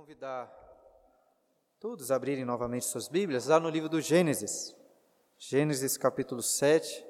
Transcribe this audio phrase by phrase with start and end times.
[0.00, 0.50] convidar
[1.78, 4.74] todos a abrirem novamente suas Bíblias lá no livro do Gênesis,
[5.36, 7.06] Gênesis capítulo 7.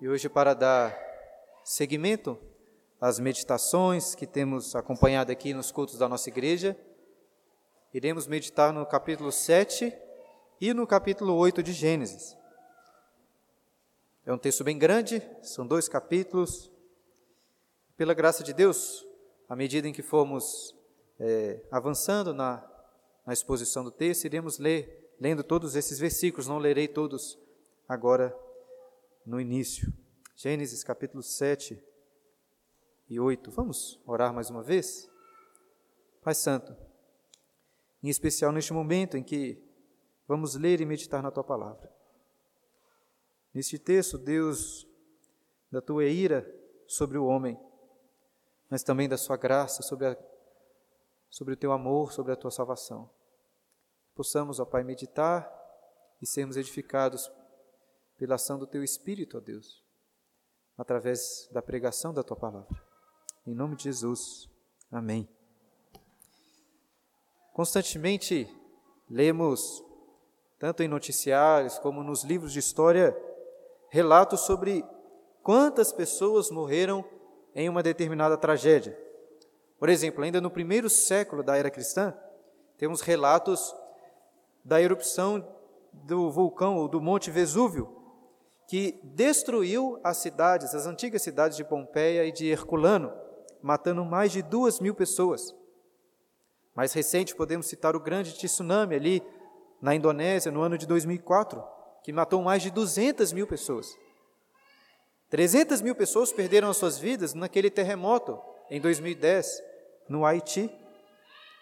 [0.00, 0.96] E hoje, para dar
[1.64, 2.38] seguimento
[3.00, 6.78] às meditações que temos acompanhado aqui nos cultos da nossa igreja,
[7.92, 9.92] iremos meditar no capítulo 7
[10.60, 12.36] e no capítulo 8 de Gênesis.
[14.24, 16.70] É um texto bem grande, são dois capítulos.
[17.96, 19.04] Pela graça de Deus,
[19.48, 20.78] à medida em que formos
[21.20, 22.66] é, avançando na,
[23.26, 27.38] na exposição do texto, iremos ler, lendo todos esses versículos, não lerei todos
[27.86, 28.34] agora
[29.26, 29.92] no início.
[30.34, 31.78] Gênesis capítulo 7
[33.08, 33.50] e 8.
[33.50, 35.10] Vamos orar mais uma vez?
[36.22, 36.74] Pai Santo,
[38.02, 39.62] em especial neste momento em que
[40.26, 41.92] vamos ler e meditar na tua palavra.
[43.52, 44.86] Neste texto, Deus,
[45.70, 46.50] da tua ira
[46.86, 47.58] sobre o homem,
[48.70, 50.29] mas também da sua graça sobre a
[51.30, 53.08] sobre o teu amor, sobre a tua salvação.
[54.14, 55.50] Possamos, ó Pai, meditar
[56.20, 57.30] e sermos edificados
[58.18, 59.82] pela ação do teu Espírito, ó Deus,
[60.76, 62.82] através da pregação da tua palavra.
[63.46, 64.50] Em nome de Jesus.
[64.90, 65.28] Amém.
[67.54, 68.48] Constantemente
[69.08, 69.82] lemos,
[70.58, 73.16] tanto em noticiários como nos livros de história,
[73.90, 74.84] relatos sobre
[75.42, 77.04] quantas pessoas morreram
[77.54, 78.96] em uma determinada tragédia.
[79.80, 82.12] Por exemplo, ainda no primeiro século da era cristã,
[82.76, 83.74] temos relatos
[84.62, 85.42] da erupção
[85.90, 87.96] do vulcão ou do Monte Vesúvio,
[88.68, 93.10] que destruiu as cidades, as antigas cidades de Pompeia e de Herculano,
[93.62, 95.54] matando mais de duas mil pessoas.
[96.74, 99.22] Mais recente, podemos citar o grande tsunami ali
[99.80, 101.64] na Indonésia, no ano de 2004,
[102.04, 103.96] que matou mais de 200 mil pessoas.
[105.30, 108.38] 300 mil pessoas perderam as suas vidas naquele terremoto
[108.70, 109.69] em 2010
[110.10, 110.68] no Haiti.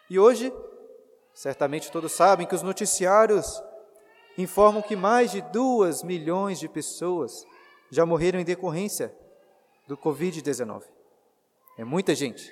[0.09, 0.53] E hoje,
[1.35, 3.63] certamente todos sabem que os noticiários
[4.39, 7.47] informam que mais de duas milhões de pessoas
[7.91, 9.15] já morreram em decorrência
[9.87, 10.85] do Covid-19.
[11.77, 12.51] É muita gente.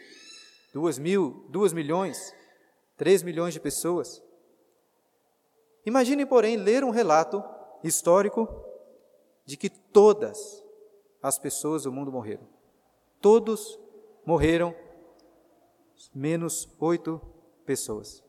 [0.73, 2.35] Duas mil, duas milhões,
[2.97, 4.23] três milhões de pessoas.
[5.87, 7.43] Imagine, porém, ler um relato
[7.83, 8.49] histórico
[9.47, 10.63] de que todas
[11.23, 12.47] as pessoas do mundo morreram.
[13.21, 13.79] Todos
[14.25, 14.75] morreram
[16.15, 17.21] menos oito
[17.65, 18.23] pessoas.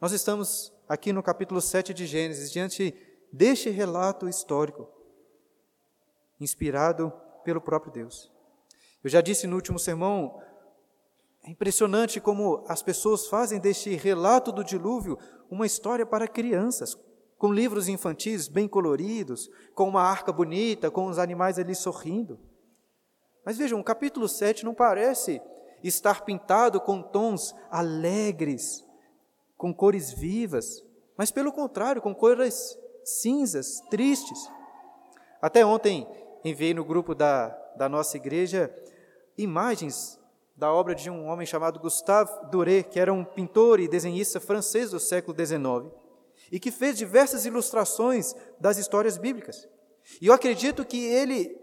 [0.00, 2.94] Nós estamos aqui no capítulo 7 de Gênesis, diante
[3.32, 4.88] deste relato histórico,
[6.40, 7.12] inspirado
[7.44, 8.32] pelo próprio Deus.
[9.02, 10.40] Eu já disse no último sermão,
[11.42, 15.18] é impressionante como as pessoas fazem deste relato do dilúvio
[15.50, 16.98] uma história para crianças,
[17.38, 22.38] com livros infantis bem coloridos, com uma arca bonita, com os animais ali sorrindo.
[23.44, 25.40] Mas vejam, o capítulo 7 não parece
[25.82, 28.84] estar pintado com tons alegres,
[29.56, 30.84] com cores vivas,
[31.16, 34.50] mas pelo contrário, com cores cinzas, tristes.
[35.40, 36.06] Até ontem
[36.44, 38.74] enviei no grupo da, da nossa igreja
[39.36, 40.18] imagens
[40.56, 44.90] da obra de um homem chamado Gustave Doré, que era um pintor e desenhista francês
[44.90, 45.90] do século XIX,
[46.52, 49.66] e que fez diversas ilustrações das histórias bíblicas.
[50.20, 51.58] E eu acredito que ele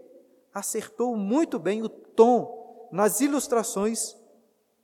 [0.52, 2.57] acertou muito bem o tom
[2.90, 4.16] nas ilustrações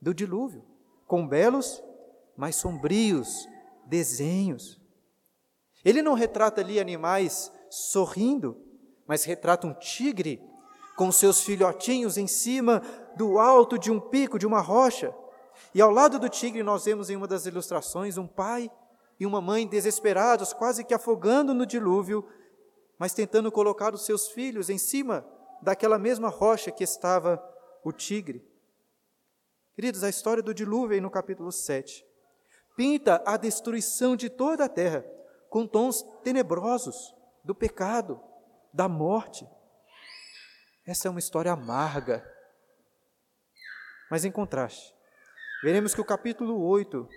[0.00, 0.65] do dilúvio,
[1.06, 1.82] com belos,
[2.37, 3.48] mas sombrios
[3.87, 4.81] desenhos.
[5.84, 8.56] Ele não retrata ali animais sorrindo,
[9.06, 10.42] mas retrata um tigre
[10.97, 12.82] com seus filhotinhos em cima
[13.16, 15.15] do alto de um pico, de uma rocha.
[15.75, 18.71] E ao lado do tigre, nós vemos em uma das ilustrações um pai
[19.19, 22.26] e uma mãe desesperados, quase que afogando no dilúvio,
[22.98, 25.26] mas tentando colocar os seus filhos em cima
[25.62, 27.42] daquela mesma rocha que estava
[27.84, 28.43] o tigre.
[29.75, 32.05] Queridos, a história do dilúvio aí no capítulo 7
[32.77, 35.05] pinta a destruição de toda a terra
[35.49, 37.15] com tons tenebrosos
[37.45, 38.21] do pecado,
[38.72, 39.47] da morte.
[40.84, 42.28] Essa é uma história amarga.
[44.10, 44.95] Mas em contraste,
[45.63, 47.09] veremos que o capítulo 8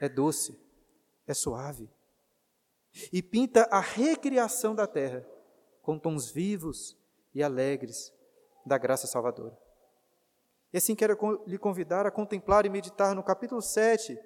[0.00, 0.58] é doce,
[1.26, 1.88] é suave
[3.12, 5.24] e pinta a recriação da terra
[5.82, 6.96] com tons vivos
[7.34, 8.12] e alegres
[8.66, 9.56] da graça salvadora.
[10.72, 14.18] E assim quero lhe convidar a contemplar e meditar no capítulo 7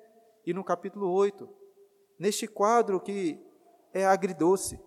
[0.45, 1.49] e no capítulo 8,
[2.19, 3.41] neste quadro que
[3.93, 4.79] é agridoce,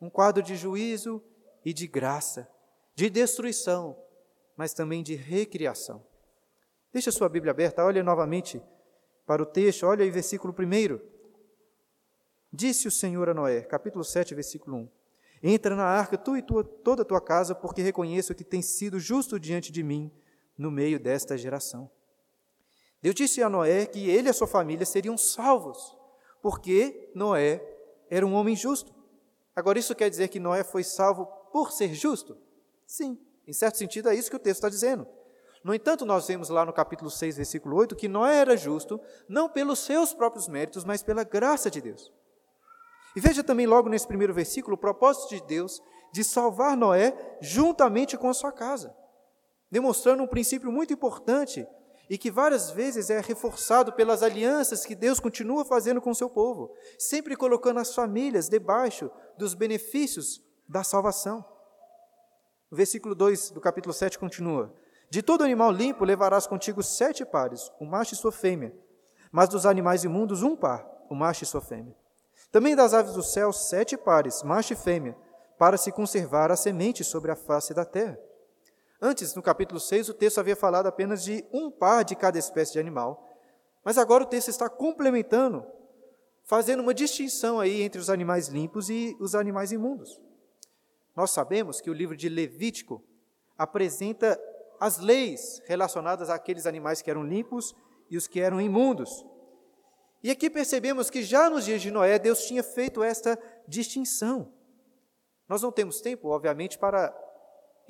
[0.00, 1.22] um quadro de juízo
[1.64, 2.50] e de graça,
[2.94, 3.96] de destruição,
[4.56, 6.04] mas também de recriação.
[6.92, 8.60] Deixa sua Bíblia aberta, olha novamente
[9.24, 10.98] para o texto, olha aí versículo 1.
[12.52, 14.90] Disse o Senhor a Noé, capítulo 7, versículo 1:
[15.40, 18.98] Entra na arca, tu e tua, toda a tua casa, porque reconheço que tens sido
[18.98, 20.10] justo diante de mim
[20.60, 21.90] no meio desta geração.
[23.00, 25.96] Deus disse a Noé que ele e a sua família seriam salvos,
[26.42, 27.64] porque Noé
[28.10, 28.94] era um homem justo.
[29.56, 32.36] Agora, isso quer dizer que Noé foi salvo por ser justo?
[32.86, 33.18] Sim,
[33.48, 35.08] em certo sentido é isso que o texto está dizendo.
[35.64, 39.48] No entanto, nós vemos lá no capítulo 6, versículo 8, que Noé era justo, não
[39.48, 42.12] pelos seus próprios méritos, mas pela graça de Deus.
[43.16, 45.80] E veja também logo nesse primeiro versículo o propósito de Deus
[46.12, 48.94] de salvar Noé juntamente com a sua casa,
[49.70, 51.66] demonstrando um princípio muito importante
[52.08, 56.28] e que várias vezes é reforçado pelas alianças que Deus continua fazendo com o seu
[56.28, 59.08] povo, sempre colocando as famílias debaixo
[59.38, 61.44] dos benefícios da salvação.
[62.68, 64.74] O versículo 2 do capítulo 7 continua:
[65.08, 68.74] De todo animal limpo levarás contigo sete pares, o macho e sua fêmea,
[69.30, 71.94] mas dos animais imundos um par, o macho e sua fêmea.
[72.50, 75.16] Também das aves do céu sete pares, macho e fêmea,
[75.56, 78.18] para se conservar a semente sobre a face da terra.
[79.02, 82.72] Antes, no capítulo 6, o texto havia falado apenas de um par de cada espécie
[82.72, 83.26] de animal,
[83.82, 85.64] mas agora o texto está complementando,
[86.44, 90.20] fazendo uma distinção aí entre os animais limpos e os animais imundos.
[91.16, 93.02] Nós sabemos que o livro de Levítico
[93.56, 94.38] apresenta
[94.78, 97.74] as leis relacionadas àqueles animais que eram limpos
[98.10, 99.24] e os que eram imundos.
[100.22, 104.52] E aqui percebemos que já nos dias de Noé, Deus tinha feito esta distinção.
[105.48, 107.14] Nós não temos tempo, obviamente, para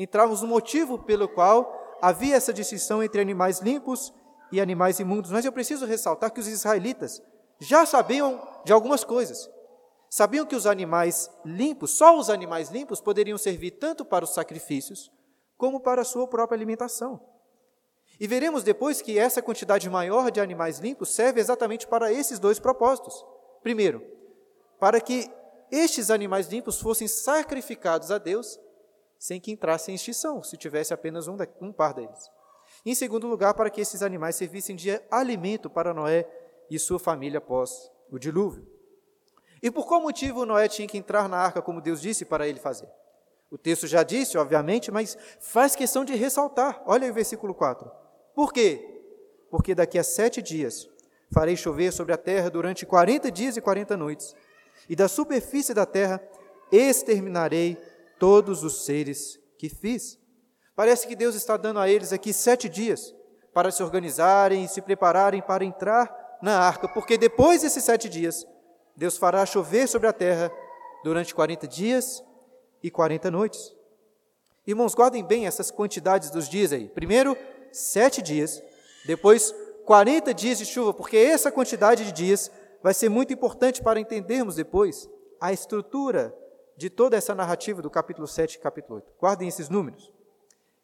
[0.02, 4.14] entrarmos no motivo pelo qual havia essa distinção entre animais limpos
[4.50, 5.30] e animais imundos.
[5.30, 7.22] Mas eu preciso ressaltar que os israelitas
[7.60, 9.48] já sabiam de algumas coisas.
[10.08, 15.12] Sabiam que os animais limpos, só os animais limpos, poderiam servir tanto para os sacrifícios
[15.56, 17.20] como para a sua própria alimentação.
[18.18, 22.58] E veremos depois que essa quantidade maior de animais limpos serve exatamente para esses dois
[22.58, 23.24] propósitos.
[23.62, 24.02] Primeiro,
[24.80, 25.30] para que
[25.70, 28.58] estes animais limpos fossem sacrificados a Deus
[29.20, 32.30] sem que entrasse em extinção, se tivesse apenas um, um par deles.
[32.86, 36.26] Em segundo lugar, para que esses animais servissem de alimento para Noé
[36.70, 38.66] e sua família após o dilúvio.
[39.62, 42.58] E por qual motivo Noé tinha que entrar na arca, como Deus disse para ele
[42.58, 42.88] fazer?
[43.50, 46.82] O texto já disse, obviamente, mas faz questão de ressaltar.
[46.86, 47.90] Olha o versículo 4.
[48.34, 49.02] Por quê?
[49.50, 50.88] Porque daqui a sete dias
[51.30, 54.34] farei chover sobre a terra durante quarenta dias e quarenta noites,
[54.88, 56.22] e da superfície da terra
[56.72, 57.76] exterminarei
[58.20, 60.18] todos os seres que fiz.
[60.76, 63.12] Parece que Deus está dando a eles aqui sete dias
[63.52, 68.46] para se organizarem e se prepararem para entrar na arca, porque depois desses sete dias,
[68.96, 70.52] Deus fará chover sobre a terra
[71.02, 72.22] durante 40 dias
[72.82, 73.74] e 40 noites.
[74.66, 76.88] Irmãos, guardem bem essas quantidades dos dias aí.
[76.88, 77.36] Primeiro,
[77.72, 78.62] sete dias,
[79.06, 79.54] depois
[79.86, 82.50] 40 dias de chuva, porque essa quantidade de dias
[82.82, 85.08] vai ser muito importante para entendermos depois
[85.40, 86.34] a estrutura
[86.80, 89.12] de toda essa narrativa do capítulo 7 e capítulo 8.
[89.20, 90.10] Guardem esses números.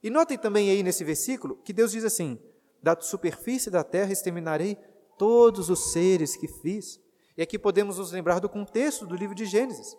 [0.02, 2.38] E notem também aí nesse versículo que Deus diz assim:
[2.82, 4.76] Da superfície da terra exterminarei
[5.16, 7.00] todos os seres que fiz.
[7.34, 9.96] E aqui podemos nos lembrar do contexto do livro de Gênesis.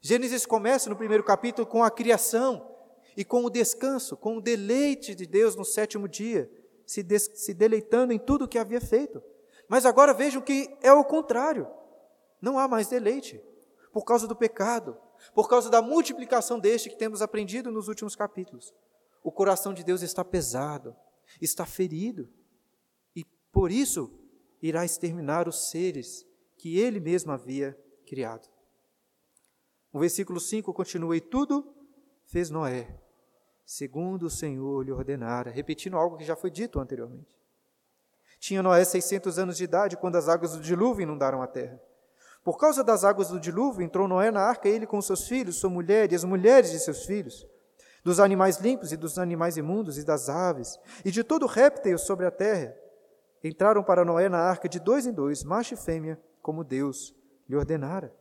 [0.00, 2.70] Gênesis começa no primeiro capítulo com a criação
[3.16, 6.48] e com o descanso, com o deleite de Deus no sétimo dia,
[6.86, 7.04] se,
[7.34, 9.20] se deleitando em tudo o que havia feito.
[9.68, 11.66] Mas agora vejam que é o contrário.
[12.40, 13.42] Não há mais deleite
[13.92, 14.96] por causa do pecado,
[15.34, 18.74] por causa da multiplicação deste que temos aprendido nos últimos capítulos.
[19.22, 20.96] O coração de Deus está pesado,
[21.40, 22.28] está ferido,
[23.14, 24.10] e por isso
[24.62, 28.48] irá exterminar os seres que ele mesmo havia criado.
[29.92, 31.74] O versículo 5 continua: E tudo
[32.26, 33.00] fez Noé,
[33.64, 37.38] segundo o Senhor lhe ordenara, repetindo algo que já foi dito anteriormente.
[38.38, 41.80] Tinha Noé 600 anos de idade quando as águas do dilúvio inundaram a terra.
[42.42, 45.68] Por causa das águas do dilúvio, entrou Noé na arca, ele com seus filhos, sua
[45.68, 47.46] mulher e as mulheres de seus filhos,
[48.02, 52.26] dos animais limpos e dos animais imundos e das aves, e de todo réptil sobre
[52.26, 52.74] a terra.
[53.44, 57.14] Entraram para Noé na arca de dois em dois, macho e fêmea, como Deus
[57.48, 58.14] lhe ordenara.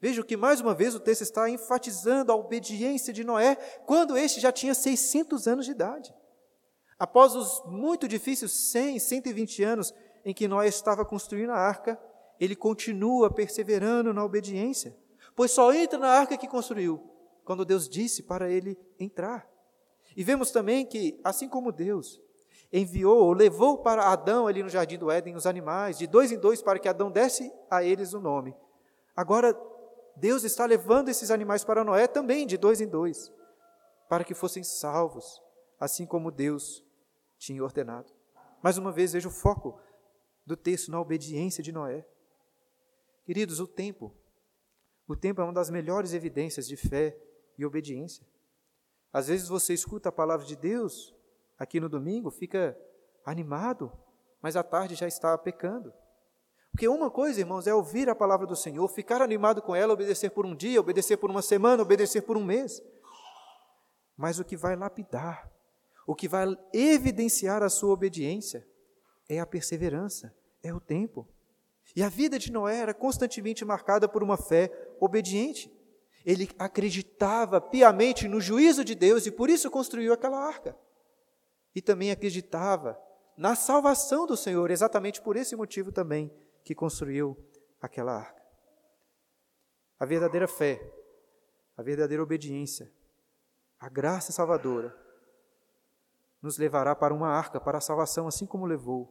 [0.00, 4.40] Veja que mais uma vez o texto está enfatizando a obediência de Noé, quando este
[4.40, 6.14] já tinha 600 anos de idade.
[6.98, 9.94] Após os muito difíceis 100, 120 anos
[10.24, 11.98] em que Noé estava construindo a arca,
[12.40, 14.96] ele continua perseverando na obediência,
[15.34, 17.02] pois só entra na arca que construiu
[17.44, 19.48] quando Deus disse para ele entrar.
[20.16, 22.20] E vemos também que, assim como Deus
[22.72, 26.38] enviou ou levou para Adão ali no jardim do Éden os animais, de dois em
[26.38, 28.54] dois, para que Adão desse a eles o nome,
[29.16, 29.58] agora
[30.16, 33.32] Deus está levando esses animais para Noé também, de dois em dois,
[34.08, 35.40] para que fossem salvos,
[35.78, 36.84] assim como Deus
[37.38, 38.12] tinha ordenado.
[38.62, 39.80] Mais uma vez, veja o foco
[40.44, 42.04] do texto na obediência de Noé.
[43.28, 44.16] Queridos, o tempo.
[45.06, 47.14] O tempo é uma das melhores evidências de fé
[47.58, 48.26] e obediência.
[49.12, 51.14] Às vezes você escuta a palavra de Deus
[51.58, 52.74] aqui no domingo, fica
[53.26, 53.92] animado,
[54.40, 55.92] mas à tarde já está pecando.
[56.72, 60.30] Porque uma coisa, irmãos, é ouvir a palavra do Senhor, ficar animado com ela, obedecer
[60.30, 62.82] por um dia, obedecer por uma semana, obedecer por um mês.
[64.16, 65.52] Mas o que vai lapidar,
[66.06, 68.66] o que vai evidenciar a sua obediência,
[69.28, 71.28] é a perseverança, é o tempo.
[71.96, 75.72] E a vida de Noé era constantemente marcada por uma fé obediente.
[76.24, 80.76] Ele acreditava piamente no juízo de Deus e por isso construiu aquela arca.
[81.74, 83.00] E também acreditava
[83.36, 86.32] na salvação do Senhor, exatamente por esse motivo também
[86.64, 87.36] que construiu
[87.80, 88.42] aquela arca.
[89.98, 90.80] A verdadeira fé,
[91.76, 92.92] a verdadeira obediência,
[93.78, 94.94] a graça salvadora,
[96.42, 99.08] nos levará para uma arca, para a salvação, assim como levou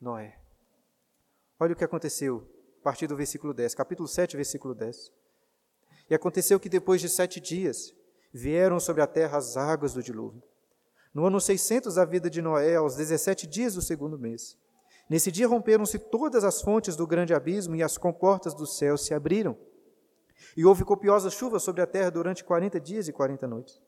[0.00, 0.39] Noé.
[1.62, 2.42] Olha o que aconteceu
[2.80, 5.12] a partir do versículo 10, capítulo 7, versículo 10.
[6.08, 7.94] E aconteceu que depois de sete dias
[8.32, 10.42] vieram sobre a terra as águas do dilúvio.
[11.12, 14.56] No ano 600 da vida de Noé, aos 17 dias do segundo mês.
[15.06, 19.12] Nesse dia romperam-se todas as fontes do grande abismo e as comportas do céu se
[19.12, 19.54] abriram.
[20.56, 23.78] E houve copiosa chuva sobre a terra durante quarenta dias e quarenta noites.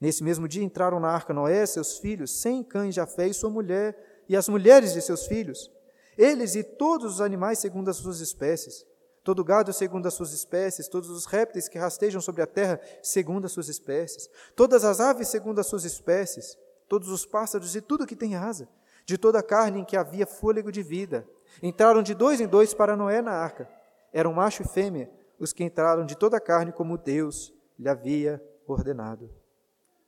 [0.00, 4.24] Nesse mesmo dia entraram na arca Noé, seus filhos, sem cães Jafé e sua mulher,
[4.26, 5.70] e as mulheres de seus filhos,
[6.16, 8.86] eles e todos os animais segundo as suas espécies,
[9.22, 13.46] todo gado segundo as suas espécies, todos os répteis que rastejam sobre a terra segundo
[13.46, 18.06] as suas espécies, todas as aves segundo as suas espécies, todos os pássaros e tudo
[18.06, 18.68] que tem asa,
[19.06, 21.26] de toda a carne em que havia fôlego de vida.
[21.62, 23.68] Entraram de dois em dois para Noé na arca.
[24.12, 28.42] Eram macho e fêmea os que entraram de toda a carne como Deus lhe havia
[28.66, 29.30] ordenado.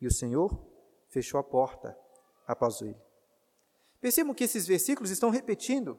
[0.00, 0.56] E o Senhor
[1.08, 1.96] fechou a porta
[2.46, 3.05] após ele.
[4.00, 5.98] Percebam que esses versículos estão repetindo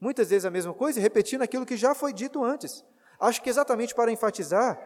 [0.00, 2.84] muitas vezes a mesma coisa repetindo aquilo que já foi dito antes.
[3.18, 4.78] Acho que exatamente para enfatizar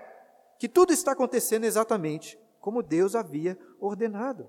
[0.58, 4.48] que tudo está acontecendo exatamente como Deus havia ordenado.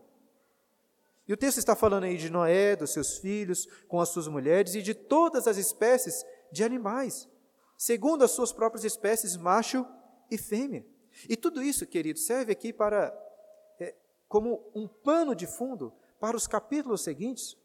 [1.27, 4.75] E o texto está falando aí de Noé, dos seus filhos, com as suas mulheres
[4.75, 7.29] e de todas as espécies de animais,
[7.77, 9.85] segundo as suas próprias espécies, macho
[10.29, 10.85] e fêmea.
[11.29, 13.17] E tudo isso, querido, serve aqui para
[13.79, 13.95] é,
[14.27, 17.57] como um pano de fundo para os capítulos seguintes,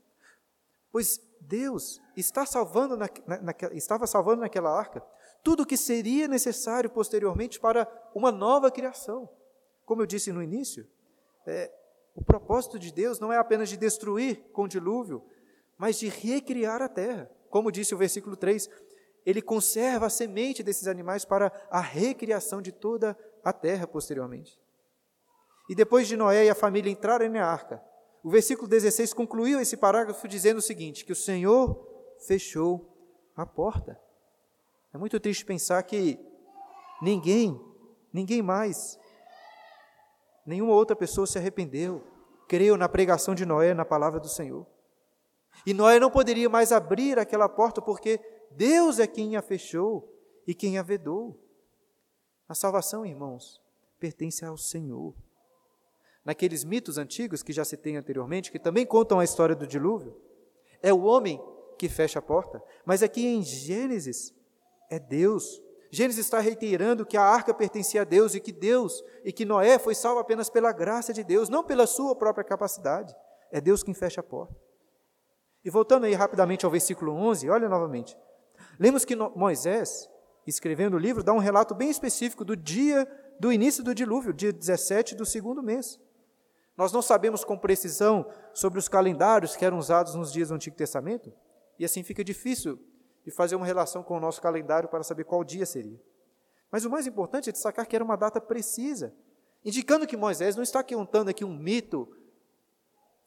[0.96, 5.04] Pois Deus está salvando na, na, estava salvando naquela arca
[5.44, 9.28] tudo o que seria necessário posteriormente para uma nova criação.
[9.84, 10.88] Como eu disse no início,
[11.46, 11.70] é,
[12.14, 15.22] o propósito de Deus não é apenas de destruir com dilúvio,
[15.76, 17.30] mas de recriar a terra.
[17.50, 18.66] Como disse o versículo 3,
[19.26, 24.58] ele conserva a semente desses animais para a recriação de toda a terra posteriormente.
[25.68, 27.84] E depois de Noé e a família entrarem na arca,
[28.26, 31.80] o versículo 16 concluiu esse parágrafo dizendo o seguinte: que o Senhor
[32.26, 32.92] fechou
[33.36, 33.96] a porta.
[34.92, 36.18] É muito triste pensar que
[37.00, 37.56] ninguém,
[38.12, 38.98] ninguém mais,
[40.44, 42.02] nenhuma outra pessoa se arrependeu,
[42.48, 44.66] creu na pregação de Noé, na palavra do Senhor.
[45.64, 48.18] E Noé não poderia mais abrir aquela porta porque
[48.50, 50.12] Deus é quem a fechou
[50.44, 51.40] e quem a vedou.
[52.48, 53.62] A salvação, irmãos,
[54.00, 55.14] pertence ao Senhor
[56.26, 60.20] naqueles mitos antigos que já citei anteriormente, que também contam a história do dilúvio,
[60.82, 61.40] é o homem
[61.78, 64.34] que fecha a porta, mas aqui em Gênesis
[64.90, 65.62] é Deus.
[65.88, 69.78] Gênesis está reiterando que a arca pertencia a Deus e que Deus e que Noé
[69.78, 73.14] foi salvo apenas pela graça de Deus, não pela sua própria capacidade.
[73.52, 74.54] É Deus quem fecha a porta.
[75.64, 78.16] E voltando aí rapidamente ao versículo 11, olha novamente.
[78.80, 80.08] Lemos que Moisés,
[80.44, 83.06] escrevendo o livro, dá um relato bem específico do dia
[83.38, 86.00] do início do dilúvio, dia 17 do segundo mês.
[86.76, 90.76] Nós não sabemos com precisão sobre os calendários que eram usados nos dias do Antigo
[90.76, 91.32] Testamento,
[91.78, 92.78] e assim fica difícil
[93.24, 96.00] de fazer uma relação com o nosso calendário para saber qual dia seria.
[96.70, 99.14] Mas o mais importante é destacar que era uma data precisa,
[99.64, 102.08] indicando que Moisés não está contando aqui um mito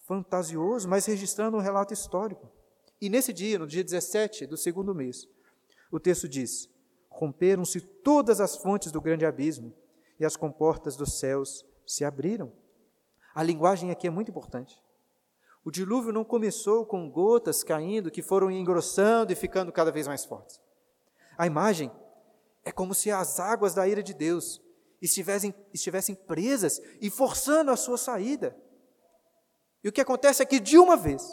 [0.06, 2.52] fantasioso, mas registrando um relato histórico.
[3.02, 5.28] E nesse dia, no dia 17 do segundo mês,
[5.92, 6.70] o texto diz:
[7.10, 9.74] Romperam-se todas as fontes do grande abismo,
[10.20, 12.52] e as comportas dos céus se abriram.
[13.34, 14.82] A linguagem aqui é muito importante.
[15.64, 20.26] O dilúvio não começou com gotas caindo que foram engrossando e ficando cada vez mais
[20.26, 20.60] fortes.
[21.38, 21.92] A imagem
[22.64, 24.62] é como se as águas da ira de Deus
[25.02, 28.56] estivessem, estivessem presas e forçando a sua saída.
[29.84, 31.24] E o que acontece é que, de uma vez,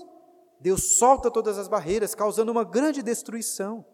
[0.61, 3.85] Deus solta todas as barreiras, causando uma grande destruição.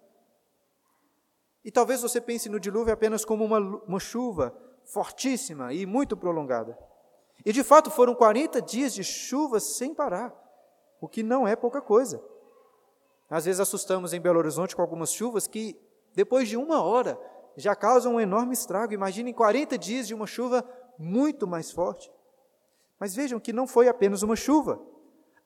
[1.64, 6.76] E talvez você pense no dilúvio apenas como uma, uma chuva fortíssima e muito prolongada.
[7.44, 10.32] E de fato foram 40 dias de chuva sem parar,
[11.00, 12.22] o que não é pouca coisa.
[13.28, 15.76] Às vezes assustamos em Belo Horizonte com algumas chuvas que,
[16.14, 17.18] depois de uma hora,
[17.56, 18.92] já causam um enorme estrago.
[18.92, 20.64] Imaginem 40 dias de uma chuva
[20.98, 22.12] muito mais forte.
[23.00, 24.80] Mas vejam que não foi apenas uma chuva.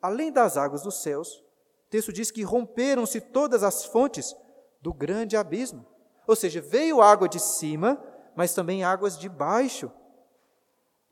[0.02, 1.42] Além das águas dos céus,
[1.86, 4.34] O texto diz que romperam-se todas as fontes
[4.82, 5.86] do grande abismo.
[6.26, 8.02] Ou seja, veio água de cima,
[8.34, 9.90] mas também águas de baixo.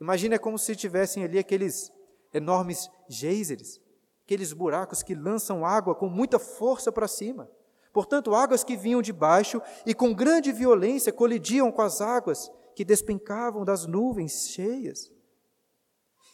[0.00, 1.92] Imagina como se tivessem ali aqueles
[2.32, 3.80] enormes geysers,
[4.24, 7.48] aqueles buracos que lançam água com muita força para cima.
[7.92, 12.84] Portanto, águas que vinham de baixo e com grande violência colidiam com as águas que
[12.84, 15.12] despencavam das nuvens cheias.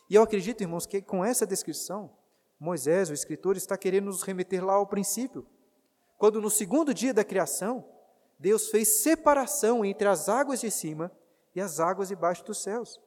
[0.09, 2.11] E eu acredito, irmãos, que com essa descrição,
[2.59, 5.47] Moisés, o escritor, está querendo nos remeter lá ao princípio,
[6.17, 7.85] quando no segundo dia da criação,
[8.39, 11.13] Deus fez separação entre as águas de cima
[11.55, 12.99] e as águas debaixo dos céus.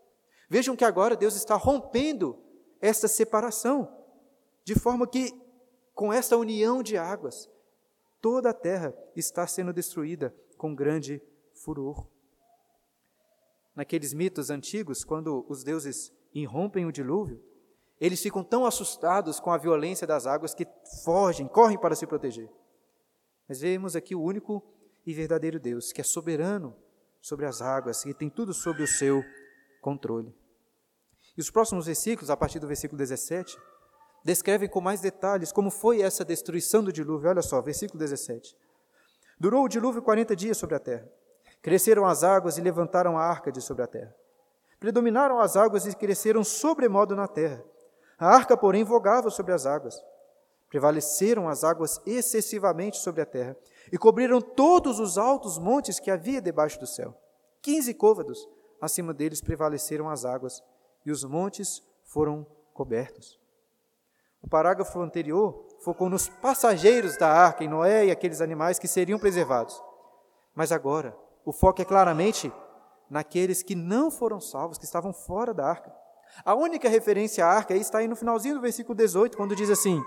[0.53, 2.39] Vejam que agora Deus está rompendo
[2.79, 3.91] essa separação,
[4.63, 5.33] de forma que,
[5.95, 7.49] com essa união de águas,
[8.21, 11.19] toda a terra está sendo destruída com grande
[11.55, 12.07] furor.
[13.75, 17.43] Naqueles mitos antigos, quando os deuses irrompem o dilúvio,
[17.99, 20.67] eles ficam tão assustados com a violência das águas que
[21.03, 22.47] fogem, correm para se proteger.
[23.49, 24.63] Mas vemos aqui o único
[25.03, 26.75] e verdadeiro Deus, que é soberano
[27.19, 29.23] sobre as águas e tem tudo sob o seu
[29.81, 30.42] controle.
[31.37, 33.57] E os próximos versículos, a partir do versículo 17,
[34.23, 37.29] descrevem com mais detalhes como foi essa destruição do dilúvio.
[37.29, 38.55] Olha só, versículo 17.
[39.39, 41.09] Durou o dilúvio 40 dias sobre a terra.
[41.61, 44.15] Cresceram as águas e levantaram a arca de sobre a terra.
[44.79, 47.63] Predominaram as águas e cresceram sobremodo na terra.
[48.19, 49.95] A arca, porém, vogava sobre as águas.
[50.69, 53.55] Prevaleceram as águas excessivamente sobre a terra
[53.91, 57.17] e cobriram todos os altos montes que havia debaixo do céu.
[57.61, 58.47] Quinze côvados
[58.81, 60.61] acima deles prevaleceram as águas
[61.05, 63.39] e os montes foram cobertos.
[64.41, 69.17] O parágrafo anterior focou nos passageiros da arca, em Noé e aqueles animais que seriam
[69.17, 69.81] preservados.
[70.53, 72.51] Mas agora, o foco é claramente
[73.09, 75.93] naqueles que não foram salvos, que estavam fora da arca.
[76.43, 80.01] A única referência à arca está aí no finalzinho do versículo 18, quando diz assim: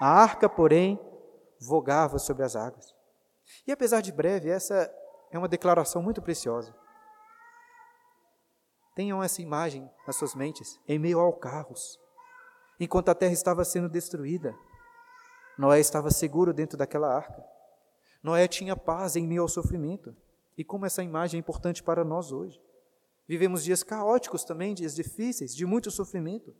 [0.00, 0.98] A arca, porém,
[1.60, 2.94] vogava sobre as águas.
[3.66, 4.90] E apesar de breve, essa
[5.30, 6.74] é uma declaração muito preciosa.
[8.98, 12.00] Tenham essa imagem nas suas mentes, em meio ao caos.
[12.80, 14.52] Enquanto a terra estava sendo destruída,
[15.56, 17.46] Noé estava seguro dentro daquela arca.
[18.24, 20.16] Noé tinha paz em meio ao sofrimento.
[20.56, 22.60] E como essa imagem é importante para nós hoje.
[23.28, 26.52] Vivemos dias caóticos também, dias difíceis, de muito sofrimento.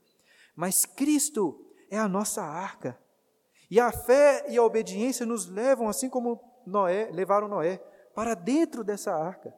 [0.54, 2.96] Mas Cristo é a nossa arca.
[3.68, 7.78] E a fé e a obediência nos levam, assim como Noé, levaram Noé,
[8.14, 9.52] para dentro dessa arca.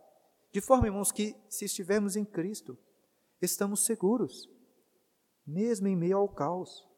[0.53, 2.77] De forma, irmãos, que se estivermos em Cristo,
[3.41, 4.49] estamos seguros,
[5.47, 6.89] mesmo em meio ao caos.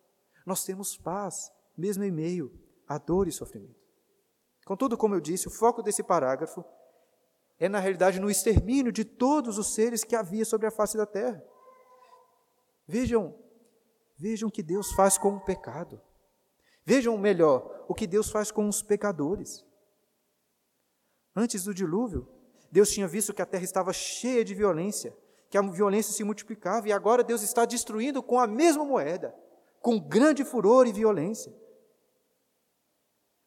[0.46, 2.52] Nós temos paz, mesmo em meio
[2.88, 3.80] à dor e sofrimento.
[4.64, 6.64] Contudo, como eu disse, o foco desse parágrafo
[7.58, 11.06] é, na realidade, no extermínio de todos os seres que havia sobre a face da
[11.06, 11.44] terra.
[12.88, 13.38] Vejam,
[14.18, 16.00] vejam o que Deus faz com o pecado.
[16.84, 19.64] Vejam melhor o que Deus faz com os pecadores.
[21.36, 22.28] Antes do dilúvio,
[22.72, 25.14] Deus tinha visto que a terra estava cheia de violência,
[25.50, 29.34] que a violência se multiplicava, e agora Deus está destruindo com a mesma moeda,
[29.82, 31.54] com grande furor e violência.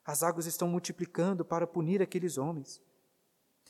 [0.05, 2.79] As águas estão multiplicando para punir aqueles homens.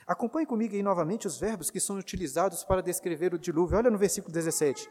[0.06, 3.78] Acompanhe comigo aí novamente os verbos que são utilizados para descrever o dilúvio.
[3.78, 4.90] Olha no versículo 17.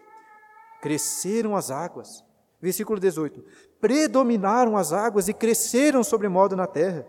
[0.80, 2.24] Cresceram as águas.
[2.58, 3.44] Versículo 18.
[3.78, 7.06] Predominaram as águas e cresceram sobremodo na terra.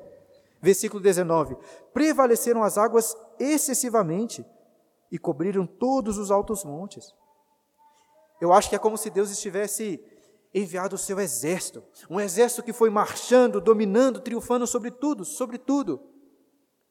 [0.66, 1.56] Versículo 19.
[1.94, 4.44] Prevaleceram as águas excessivamente
[5.12, 7.14] e cobriram todos os altos montes.
[8.42, 10.04] Eu acho que é como se Deus estivesse
[10.52, 16.02] enviado o seu exército, um exército que foi marchando, dominando, triunfando sobre tudo, sobre tudo,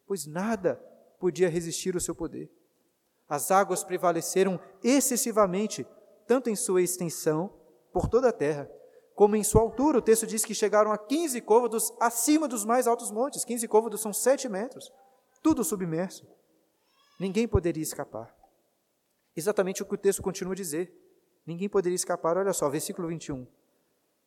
[0.06, 0.76] pois nada
[1.18, 2.48] podia resistir ao seu poder.
[3.28, 5.84] As águas prevaleceram excessivamente,
[6.28, 7.52] tanto em sua extensão,
[7.92, 8.70] por toda a terra,
[9.14, 9.98] como em sua altura.
[9.98, 13.44] O texto diz que chegaram a 15 côvados acima dos mais altos montes.
[13.44, 14.92] 15 côvados são 7 metros,
[15.42, 16.26] tudo submerso.
[17.18, 18.34] Ninguém poderia escapar.
[19.36, 20.92] Exatamente o que o texto continua a dizer.
[21.46, 22.36] Ninguém poderia escapar.
[22.36, 23.46] Olha só, versículo 21.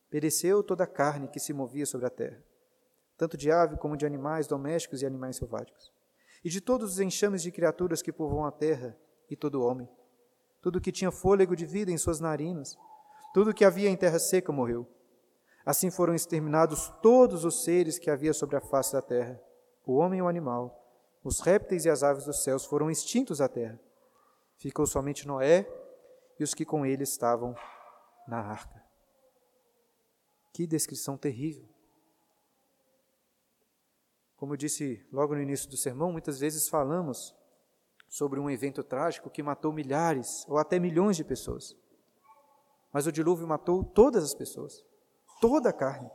[0.10, 2.42] Pereceu toda a carne que se movia sobre a terra,
[3.18, 5.92] tanto de ave como de animais domésticos e animais selváticos
[6.44, 8.98] e de todos os enxames de criaturas que povoam a terra
[9.30, 9.88] e todo homem.
[10.62, 12.78] Tudo que tinha fôlego de vida em suas narinas,
[13.34, 14.88] tudo que havia em terra seca morreu.
[15.66, 19.42] Assim foram exterminados todos os seres que havia sobre a face da terra,
[19.86, 20.84] o homem e o animal,
[21.24, 23.80] os répteis e as aves dos céus foram extintos da terra.
[24.56, 25.68] Ficou somente Noé
[26.40, 27.54] e os que com ele estavam
[28.28, 28.84] na arca.
[30.54, 31.68] Que descrição terrível.
[34.38, 37.36] Como eu disse logo no início do sermão, muitas vezes falamos
[38.08, 41.76] sobre um evento trágico que matou milhares ou até milhões de pessoas.
[42.92, 44.84] Mas o dilúvio matou todas as pessoas,
[45.42, 46.10] toda a carne.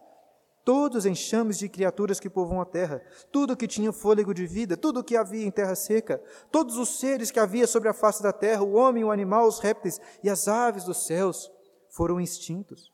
[0.64, 4.76] todos os enxames de criaturas que povoam a terra, tudo que tinha fôlego de vida,
[4.76, 6.18] tudo que havia em terra seca,
[6.50, 9.58] todos os seres que havia sobre a face da terra, o homem, o animal, os
[9.58, 11.50] répteis e as aves dos céus,
[11.90, 12.92] foram extintos.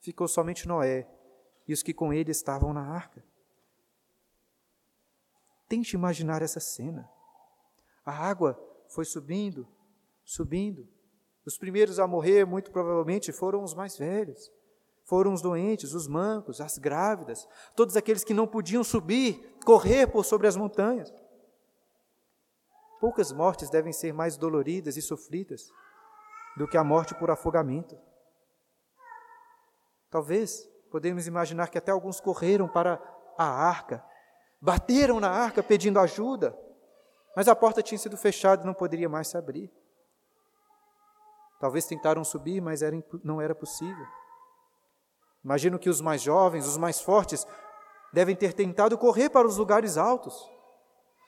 [0.00, 1.08] Ficou somente Noé
[1.66, 3.24] e os que com ele estavam na arca.
[5.68, 7.10] Tente imaginar essa cena.
[8.06, 9.68] A água foi subindo,
[10.24, 10.88] subindo.
[11.48, 14.52] Os primeiros a morrer, muito provavelmente, foram os mais velhos.
[15.02, 20.26] Foram os doentes, os mancos, as grávidas, todos aqueles que não podiam subir, correr por
[20.26, 21.10] sobre as montanhas.
[23.00, 25.72] Poucas mortes devem ser mais doloridas e sofridas
[26.58, 27.98] do que a morte por afogamento.
[30.10, 33.00] Talvez podemos imaginar que até alguns correram para
[33.38, 34.04] a arca,
[34.60, 36.54] bateram na arca pedindo ajuda,
[37.34, 39.72] mas a porta tinha sido fechada e não poderia mais se abrir.
[41.58, 44.06] Talvez tentaram subir, mas era, não era possível.
[45.44, 47.46] Imagino que os mais jovens, os mais fortes,
[48.12, 50.48] devem ter tentado correr para os lugares altos,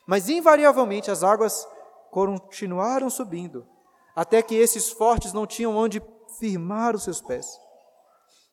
[0.07, 1.67] mas invariavelmente as águas
[2.11, 3.67] continuaram subindo,
[4.15, 6.03] até que esses fortes não tinham onde
[6.39, 7.59] firmar os seus pés.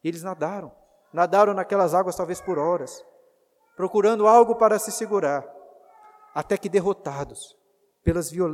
[0.03, 0.71] Eles nadaram,
[1.11, 3.03] nadaram naquelas águas talvez por horas,
[3.75, 5.45] procurando algo para se segurar
[6.33, 7.57] até que derrotados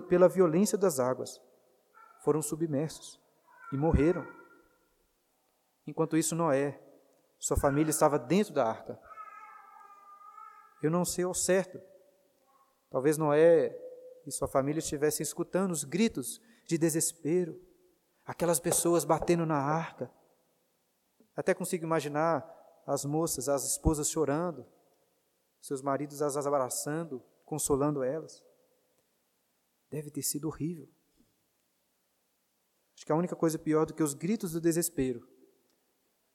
[0.08, 1.40] pela violência das águas,
[2.24, 3.20] foram submersos
[3.72, 4.26] e morreram.
[5.86, 6.82] Enquanto isso, Noé,
[7.38, 9.00] sua família estava dentro da arca.
[10.82, 11.82] Eu não sei ao certo.
[12.90, 13.78] Talvez Noé
[14.26, 17.60] e sua família estivessem escutando os gritos de desespero,
[18.26, 20.10] aquelas pessoas batendo na arca.
[21.36, 22.48] Até consigo imaginar
[22.86, 24.66] as moças, as esposas chorando,
[25.60, 28.44] seus maridos as abraçando, consolando elas.
[29.90, 30.93] Deve ter sido horrível.
[33.04, 35.28] Acho que a única coisa pior do que os gritos do desespero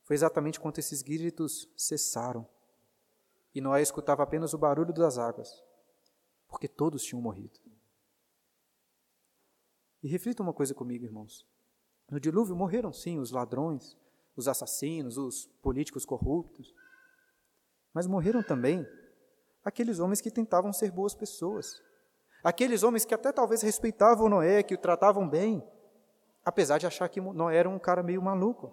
[0.02, 2.46] foi exatamente quando esses gritos cessaram
[3.54, 5.64] e Noé escutava apenas o barulho das águas,
[6.46, 7.58] porque todos tinham morrido.
[10.02, 11.46] E reflita uma coisa comigo, irmãos.
[12.10, 13.96] No dilúvio morreram sim os ladrões,
[14.36, 16.74] os assassinos, os políticos corruptos,
[17.94, 18.86] mas morreram também
[19.64, 21.82] aqueles homens que tentavam ser boas pessoas.
[22.44, 25.66] Aqueles homens que até talvez respeitavam Noé, que o tratavam bem,
[26.44, 28.72] apesar de achar que Noé era um cara meio maluco.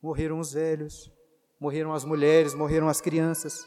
[0.00, 1.12] Morreram os velhos,
[1.58, 3.66] morreram as mulheres, morreram as crianças.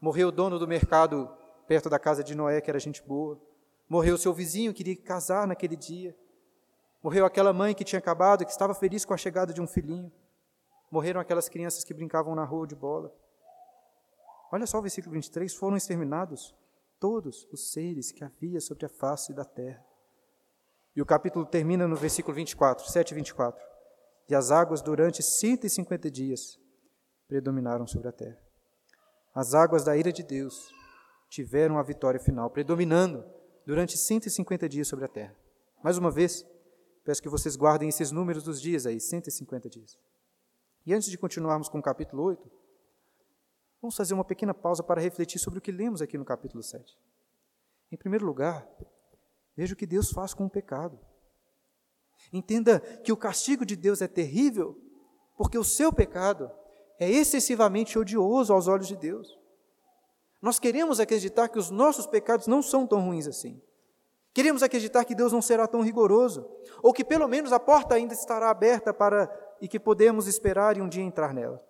[0.00, 1.28] Morreu o dono do mercado
[1.66, 3.40] perto da casa de Noé, que era gente boa.
[3.88, 6.16] Morreu seu vizinho, que queria casar naquele dia.
[7.02, 10.12] Morreu aquela mãe que tinha acabado, que estava feliz com a chegada de um filhinho.
[10.90, 13.14] Morreram aquelas crianças que brincavam na rua de bola.
[14.50, 16.54] Olha só o versículo 23: foram exterminados
[16.98, 19.87] todos os seres que havia sobre a face da terra.
[20.98, 23.64] E o capítulo termina no versículo 24, 7 e 24.
[24.28, 26.58] E as águas durante 150 dias
[27.28, 28.36] predominaram sobre a terra.
[29.32, 30.74] As águas da ira de Deus
[31.30, 33.24] tiveram a vitória final, predominando
[33.64, 35.36] durante 150 dias sobre a terra.
[35.84, 36.44] Mais uma vez,
[37.04, 39.96] peço que vocês guardem esses números dos dias aí, 150 dias.
[40.84, 42.50] E antes de continuarmos com o capítulo 8,
[43.80, 46.98] Vamos fazer uma pequena pausa para refletir sobre o que lemos aqui no capítulo 7.
[47.92, 48.68] Em primeiro lugar,
[49.58, 50.96] veja o que Deus faz com o pecado.
[52.32, 54.80] Entenda que o castigo de Deus é terrível,
[55.36, 56.48] porque o seu pecado
[56.96, 59.36] é excessivamente odioso aos olhos de Deus.
[60.40, 63.60] Nós queremos acreditar que os nossos pecados não são tão ruins assim.
[64.32, 66.48] Queremos acreditar que Deus não será tão rigoroso,
[66.80, 69.28] ou que pelo menos a porta ainda estará aberta para
[69.60, 71.60] e que podemos esperar e um dia entrar nela.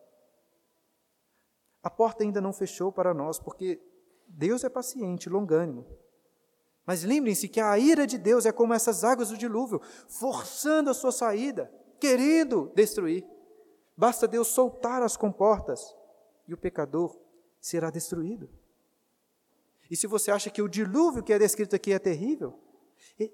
[1.83, 3.81] A porta ainda não fechou para nós, porque
[4.27, 5.87] Deus é paciente, longânimo.
[6.89, 10.95] Mas lembrem-se que a ira de Deus é como essas águas do dilúvio, forçando a
[10.95, 11.71] sua saída,
[12.01, 13.27] querendo destruir.
[13.95, 15.95] Basta Deus soltar as comportas
[16.47, 17.15] e o pecador
[17.61, 18.49] será destruído.
[19.91, 22.59] E se você acha que o dilúvio que é descrito aqui é terrível,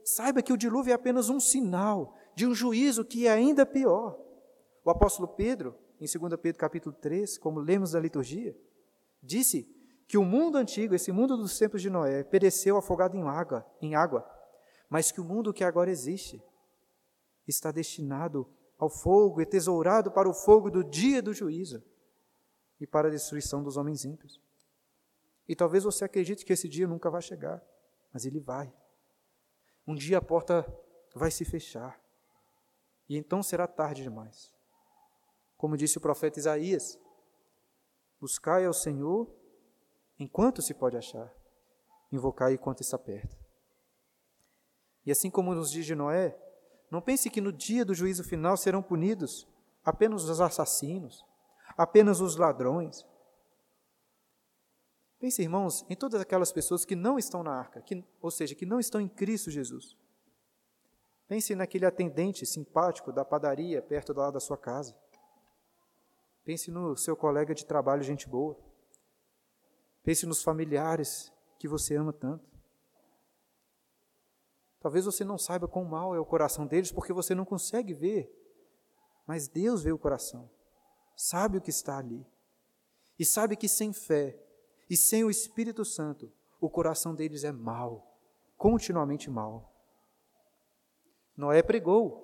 [0.04, 4.18] saiba que o dilúvio é apenas um sinal de um juízo que é ainda pior.
[4.84, 8.58] O apóstolo Pedro, em 2 Pedro capítulo 3, como lemos na liturgia,
[9.22, 9.72] disse
[10.14, 13.96] que o mundo antigo, esse mundo dos tempos de Noé, pereceu afogado em água, em
[13.96, 14.24] água,
[14.88, 16.40] mas que o mundo que agora existe
[17.48, 18.48] está destinado
[18.78, 21.82] ao fogo e tesourado para o fogo do dia do juízo
[22.80, 24.40] e para a destruição dos homens ímpios.
[25.48, 27.60] E talvez você acredite que esse dia nunca vai chegar,
[28.12, 28.72] mas ele vai.
[29.84, 30.64] Um dia a porta
[31.12, 32.00] vai se fechar,
[33.08, 34.52] e então será tarde demais.
[35.56, 37.00] Como disse o profeta Isaías:
[38.20, 39.42] Buscai ao Senhor
[40.18, 41.32] enquanto se pode achar,
[42.12, 43.36] invocai enquanto está perto.
[45.04, 46.38] E assim como nos dias de Noé,
[46.90, 49.46] não pense que no dia do juízo final serão punidos
[49.84, 51.24] apenas os assassinos,
[51.76, 53.04] apenas os ladrões.
[55.18, 58.66] Pense, irmãos, em todas aquelas pessoas que não estão na arca, que, ou seja, que
[58.66, 59.96] não estão em Cristo Jesus.
[61.26, 64.94] Pense naquele atendente simpático da padaria perto do lado da sua casa.
[66.44, 68.56] Pense no seu colega de trabalho, gente boa.
[70.04, 72.46] Pense nos familiares que você ama tanto.
[74.78, 78.30] Talvez você não saiba quão mal é o coração deles porque você não consegue ver,
[79.26, 80.50] mas Deus vê o coração,
[81.16, 82.26] sabe o que está ali,
[83.18, 84.38] e sabe que sem fé
[84.90, 88.20] e sem o Espírito Santo, o coração deles é mau,
[88.58, 89.72] continuamente mau.
[91.34, 92.22] Noé pregou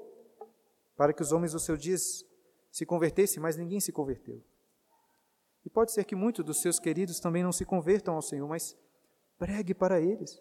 [0.96, 2.26] para que os homens dos seus dias
[2.70, 4.44] se convertessem, mas ninguém se converteu.
[5.64, 8.76] E pode ser que muitos dos seus queridos também não se convertam ao Senhor, mas
[9.38, 10.40] pregue para eles.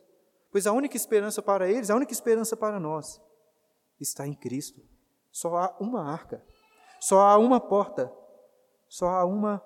[0.51, 3.21] Pois a única esperança para eles, a única esperança para nós,
[3.99, 4.81] está em Cristo.
[5.31, 6.43] Só há uma arca,
[6.99, 8.11] só há uma porta,
[8.87, 9.63] só há uma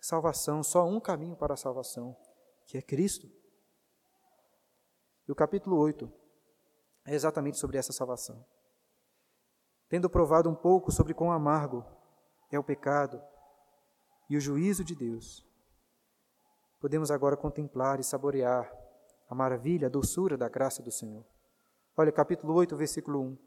[0.00, 2.16] salvação, só há um caminho para a salvação,
[2.66, 3.28] que é Cristo.
[5.28, 6.10] E o capítulo 8
[7.04, 8.44] é exatamente sobre essa salvação.
[9.88, 11.84] Tendo provado um pouco sobre quão amargo
[12.50, 13.22] é o pecado
[14.28, 15.44] e o juízo de Deus,
[16.80, 18.70] podemos agora contemplar e saborear
[19.28, 21.24] a maravilha, a doçura da graça do Senhor.
[21.96, 23.38] Olha, capítulo 8, versículo 1.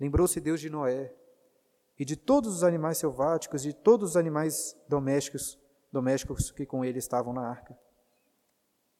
[0.00, 1.14] Lembrou-se Deus de Noé
[1.98, 5.58] e de todos os animais selváticos, de todos os animais domésticos,
[5.92, 7.78] domésticos que com ele estavam na arca.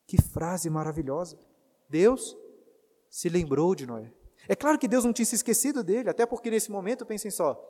[0.07, 1.39] Que frase maravilhosa!
[1.89, 2.37] Deus
[3.09, 4.13] se lembrou de Noé.
[4.49, 7.61] É claro que Deus não tinha se esquecido dele, até porque nesse momento, pensem só,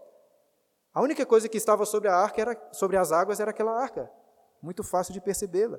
[0.95, 4.11] a única coisa que estava sobre a arca era sobre as águas era aquela arca.
[4.61, 5.79] Muito fácil de percebê-la.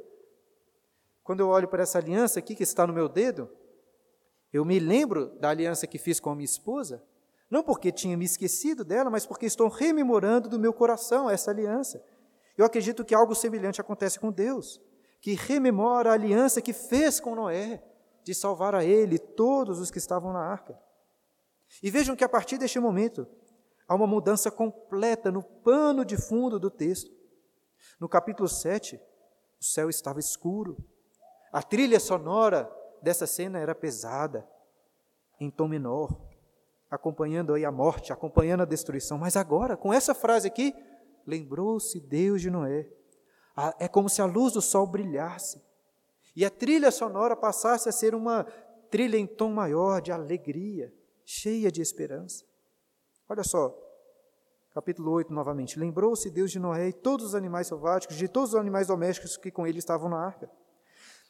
[1.23, 3.49] Quando eu olho para essa aliança aqui que está no meu dedo,
[4.51, 7.03] eu me lembro da aliança que fiz com a minha esposa,
[7.49, 12.03] não porque tinha me esquecido dela, mas porque estou rememorando do meu coração essa aliança.
[12.57, 14.81] Eu acredito que algo semelhante acontece com Deus,
[15.21, 17.83] que rememora a aliança que fez com Noé,
[18.23, 20.77] de salvar a ele todos os que estavam na arca.
[21.81, 23.27] E vejam que a partir deste momento,
[23.87, 27.11] há uma mudança completa no pano de fundo do texto.
[27.99, 28.99] No capítulo 7,
[29.59, 30.77] o céu estava escuro,
[31.51, 32.69] a trilha sonora
[33.01, 34.47] dessa cena era pesada,
[35.39, 36.19] em tom menor,
[36.89, 39.17] acompanhando aí a morte, acompanhando a destruição.
[39.17, 40.73] Mas agora, com essa frase aqui,
[41.27, 42.87] lembrou-se Deus de Noé.
[43.79, 45.61] É como se a luz do sol brilhasse
[46.35, 48.43] e a trilha sonora passasse a ser uma
[48.89, 50.93] trilha em tom maior de alegria,
[51.23, 52.43] cheia de esperança.
[53.29, 53.73] Olha só,
[54.73, 55.79] capítulo 8 novamente.
[55.79, 59.49] Lembrou-se Deus de Noé e todos os animais selváticos, de todos os animais domésticos que
[59.49, 60.51] com ele estavam na arca.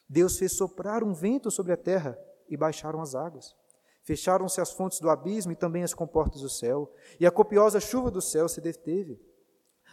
[0.10, 2.18] Deus fez soprar um vento sobre a terra
[2.50, 3.56] e baixaram as águas.
[4.04, 8.12] Fecharam-se as fontes do abismo e também as comportas do céu, e a copiosa chuva
[8.12, 9.22] do céu se deteve.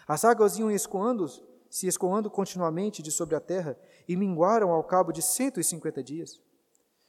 [0.08, 1.26] As águas iam escoando,
[1.68, 6.02] se escoando continuamente de sobre a terra, e minguaram ao cabo de cento e cinquenta
[6.02, 6.40] dias.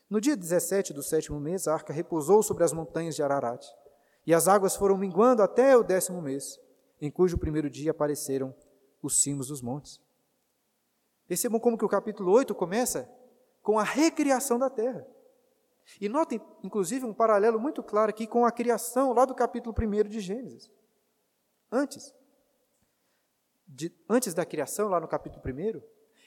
[0.08, 3.66] No dia 17 do sétimo mês, a arca repousou sobre as montanhas de Ararat,
[4.32, 6.58] e as águas foram minguando até o décimo mês,
[7.02, 8.56] em cujo primeiro dia apareceram
[9.04, 10.00] os cimos dos montes.
[11.28, 13.14] Percebam como que o capítulo 8 começa
[13.62, 15.06] com a recriação da terra.
[16.00, 20.08] E notem, inclusive, um paralelo muito claro aqui com a criação lá do capítulo 1
[20.08, 20.72] de Gênesis.
[21.70, 22.16] Antes,
[23.68, 25.82] de, antes da criação, lá no capítulo 1,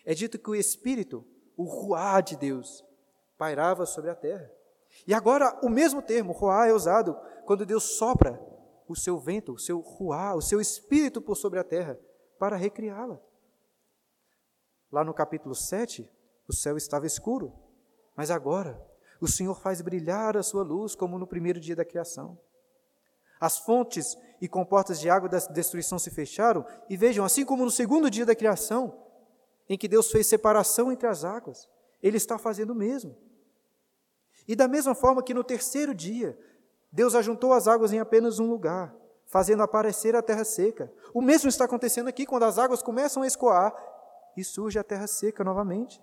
[0.05, 2.85] é dito que o Espírito, o Ruá de Deus,
[3.38, 4.53] pairava sobre a terra.
[5.07, 8.41] E agora o mesmo termo, Ruá, é usado quando Deus sopra
[8.89, 11.99] o seu vento, o seu Ruá, o seu Espírito por sobre a terra,
[12.39, 13.21] para recriá-la.
[14.91, 16.09] Lá no capítulo 7,
[16.47, 17.53] o céu estava escuro,
[18.17, 18.81] mas agora
[19.21, 22.39] o Senhor faz brilhar a sua luz como no primeiro dia da criação.
[23.41, 27.71] As fontes e comportas de água da destruição se fecharam, e vejam, assim como no
[27.71, 29.03] segundo dia da criação,
[29.69, 31.69] em que Deus fez separação entre as águas,
[32.03, 33.17] Ele está fazendo o mesmo.
[34.47, 36.39] E da mesma forma que no terceiro dia,
[36.95, 38.95] Deus ajuntou as águas em apenas um lugar,
[39.27, 40.93] fazendo aparecer a terra seca.
[41.13, 43.75] O mesmo está acontecendo aqui quando as águas começam a escoar
[44.37, 46.01] e surge a terra seca novamente.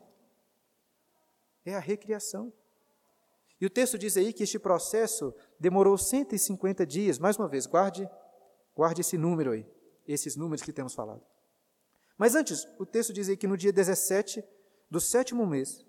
[1.66, 2.52] É a recriação.
[3.62, 7.18] E o texto diz aí que este processo demorou 150 dias.
[7.18, 8.10] Mais uma vez, guarde,
[8.76, 9.66] guarde esse número aí,
[10.06, 11.24] esses números que temos falado.
[12.18, 14.44] Mas antes, o texto diz aí que no dia 17
[14.90, 15.86] do sétimo mês,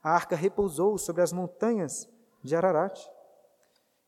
[0.00, 2.08] a arca repousou sobre as montanhas
[2.44, 2.96] de Ararat.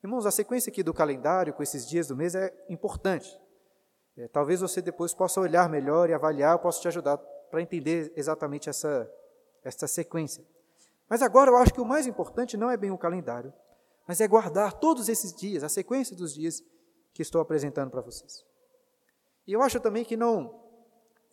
[0.03, 3.39] Irmãos, a sequência aqui do calendário com esses dias do mês é importante.
[4.17, 8.11] É, talvez você depois possa olhar melhor e avaliar, eu posso te ajudar para entender
[8.15, 9.09] exatamente essa,
[9.63, 10.43] essa sequência.
[11.07, 13.53] Mas agora eu acho que o mais importante não é bem o calendário,
[14.07, 16.63] mas é guardar todos esses dias, a sequência dos dias
[17.13, 18.45] que estou apresentando para vocês.
[19.45, 20.63] E eu acho também que não,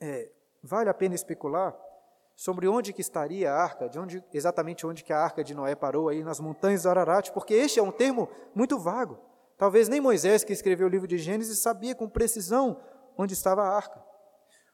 [0.00, 0.30] é,
[0.62, 1.74] vale a pena especular
[2.38, 5.74] sobre onde que estaria a arca, de onde exatamente onde que a arca de Noé
[5.74, 9.18] parou aí nas montanhas do Ararat, porque este é um termo muito vago.
[9.56, 12.80] Talvez nem Moisés, que escreveu o livro de Gênesis, sabia com precisão
[13.16, 14.00] onde estava a arca.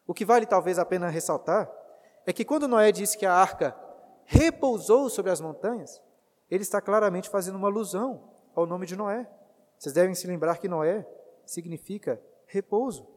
[0.07, 1.72] O que vale talvez a pena ressaltar
[2.27, 3.74] é que quando Noé disse que a arca
[4.27, 6.03] repousou sobre as montanhas,
[6.50, 9.27] ele está claramente fazendo uma alusão ao nome de Noé.
[9.79, 11.09] Vocês devem se lembrar que Noé
[11.46, 13.09] significa repouso.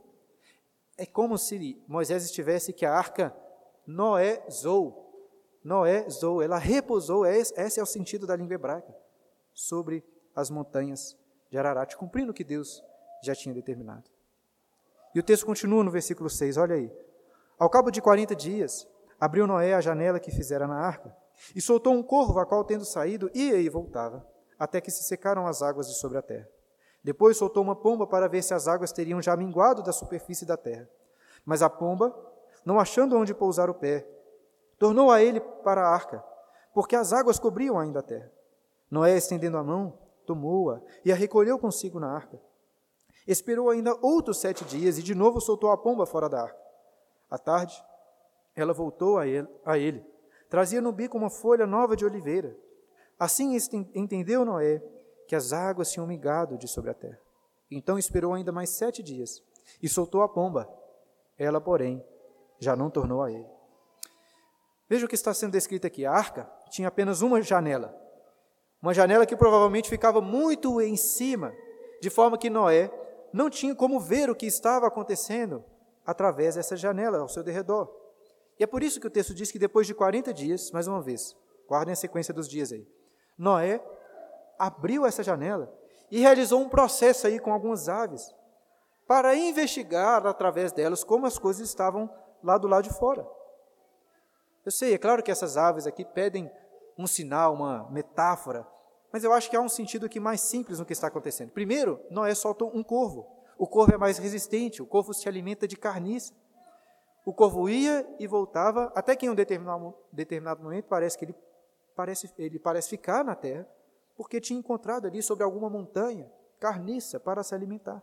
[0.97, 3.35] É como se Moisés estivesse que a arca
[3.87, 5.05] Noé zou.
[5.63, 8.93] Noé zou, ela repousou, é esse é o sentido da língua hebraica,
[9.53, 10.03] sobre
[10.35, 11.17] as montanhas
[11.49, 12.83] de Ararat, cumprindo o que Deus
[13.23, 14.09] já tinha determinado.
[15.15, 16.91] E o texto continua no versículo 6, olha aí.
[17.57, 18.87] Ao cabo de 40 dias,
[19.19, 21.15] abriu Noé a janela que fizera na arca,
[21.55, 24.27] e soltou um corvo, a qual, tendo saído, ia e voltava,
[24.59, 26.47] até que se secaram as águas de sobre a terra.
[27.03, 30.57] Depois soltou uma pomba para ver se as águas teriam já minguado da superfície da
[30.57, 30.89] terra.
[31.45, 32.13] Mas a pomba,
[32.65, 34.07] não achando onde pousar o pé,
[34.77, 36.23] tornou a ele para a arca,
[36.73, 38.31] porque as águas cobriam ainda a terra.
[38.89, 42.39] Noé, estendendo a mão, tomou-a e a recolheu consigo na arca.
[43.27, 46.59] Esperou ainda outros sete dias e de novo soltou a pomba fora da arca.
[47.29, 47.83] À tarde,
[48.55, 50.05] ela voltou a ele, a ele.
[50.49, 52.55] Trazia no bico uma folha nova de oliveira.
[53.19, 53.57] Assim
[53.93, 54.81] entendeu Noé
[55.27, 57.19] que as águas tinham migado de sobre a terra.
[57.69, 59.43] Então esperou ainda mais sete dias
[59.81, 60.69] e soltou a pomba.
[61.37, 62.03] Ela, porém,
[62.59, 63.47] já não tornou a ele.
[64.89, 66.05] Veja o que está sendo descrito aqui.
[66.05, 67.95] A arca tinha apenas uma janela.
[68.81, 71.53] Uma janela que provavelmente ficava muito em cima,
[72.01, 72.91] de forma que Noé
[73.33, 75.63] não tinha como ver o que estava acontecendo
[76.05, 77.93] através dessa janela ao seu derredor.
[78.59, 81.01] E é por isso que o texto diz que depois de 40 dias, mais uma
[81.01, 81.35] vez,
[81.67, 82.87] guardem a sequência dos dias aí,
[83.37, 83.83] Noé
[84.57, 85.71] abriu essa janela
[86.09, 88.33] e realizou um processo aí com algumas aves
[89.07, 92.09] para investigar através delas como as coisas estavam
[92.47, 93.27] lá do lado de fora.
[94.65, 96.49] Eu sei, é claro que essas aves aqui pedem
[96.97, 98.65] um sinal, uma metáfora,
[99.11, 101.51] mas eu acho que há um sentido aqui mais simples no que está acontecendo.
[101.51, 103.27] Primeiro, Noé soltou um corvo.
[103.57, 106.33] O corvo é mais resistente, o corvo se alimenta de carniça.
[107.25, 111.35] O corvo ia e voltava, até que em um determinado, determinado momento parece que ele
[111.95, 113.67] parece, ele parece ficar na terra,
[114.15, 118.01] porque tinha encontrado ali sobre alguma montanha carniça para se alimentar.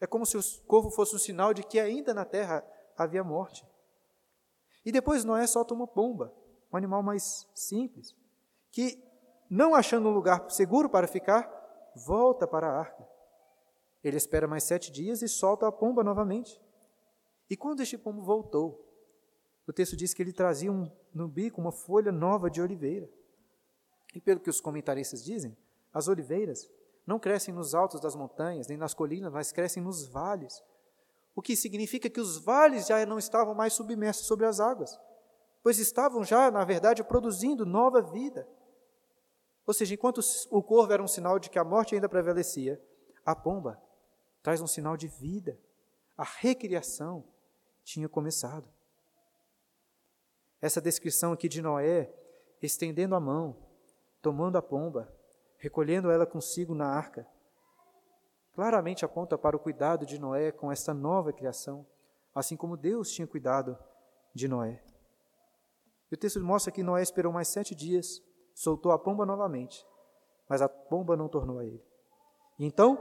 [0.00, 2.64] É como se o corvo fosse um sinal de que ainda na terra
[2.96, 3.66] havia morte.
[4.84, 6.32] E depois Noé solta uma pomba,
[6.72, 8.14] um animal mais simples,
[8.70, 9.02] que
[9.48, 11.50] não achando um lugar seguro para ficar,
[11.94, 13.08] volta para a arca.
[14.02, 16.60] Ele espera mais sete dias e solta a pomba novamente.
[17.50, 18.84] E quando este pombo voltou,
[19.66, 23.08] o texto diz que ele trazia um, no bico uma folha nova de oliveira.
[24.14, 25.56] E pelo que os comentaristas dizem,
[25.92, 26.70] as oliveiras
[27.06, 30.62] não crescem nos altos das montanhas, nem nas colinas, mas crescem nos vales.
[31.36, 34.98] O que significa que os vales já não estavam mais submersos sobre as águas,
[35.62, 38.48] pois estavam já, na verdade, produzindo nova vida.
[39.66, 42.82] Ou seja, enquanto o corvo era um sinal de que a morte ainda prevalecia,
[43.22, 43.78] a pomba
[44.42, 45.60] traz um sinal de vida.
[46.16, 47.22] A recriação
[47.84, 48.66] tinha começado.
[50.62, 52.10] Essa descrição aqui de Noé,
[52.62, 53.54] estendendo a mão,
[54.22, 55.12] tomando a pomba,
[55.58, 57.26] recolhendo ela consigo na arca,
[58.56, 61.86] claramente aponta para o cuidado de Noé com esta nova criação,
[62.34, 63.78] assim como Deus tinha cuidado
[64.34, 64.82] de Noé.
[66.10, 68.22] E o texto mostra que Noé esperou mais sete dias
[68.54, 69.86] soltou a pomba novamente,
[70.48, 71.84] mas a pomba não tornou a ele.
[72.58, 72.98] E então,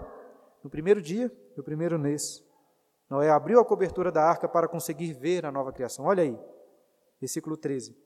[0.61, 2.45] no primeiro dia, no primeiro mês,
[3.09, 6.03] Noé abriu a cobertura da arca para conseguir ver a nova criação.
[6.03, 6.37] Olha aí,
[7.21, 7.97] versículo 13.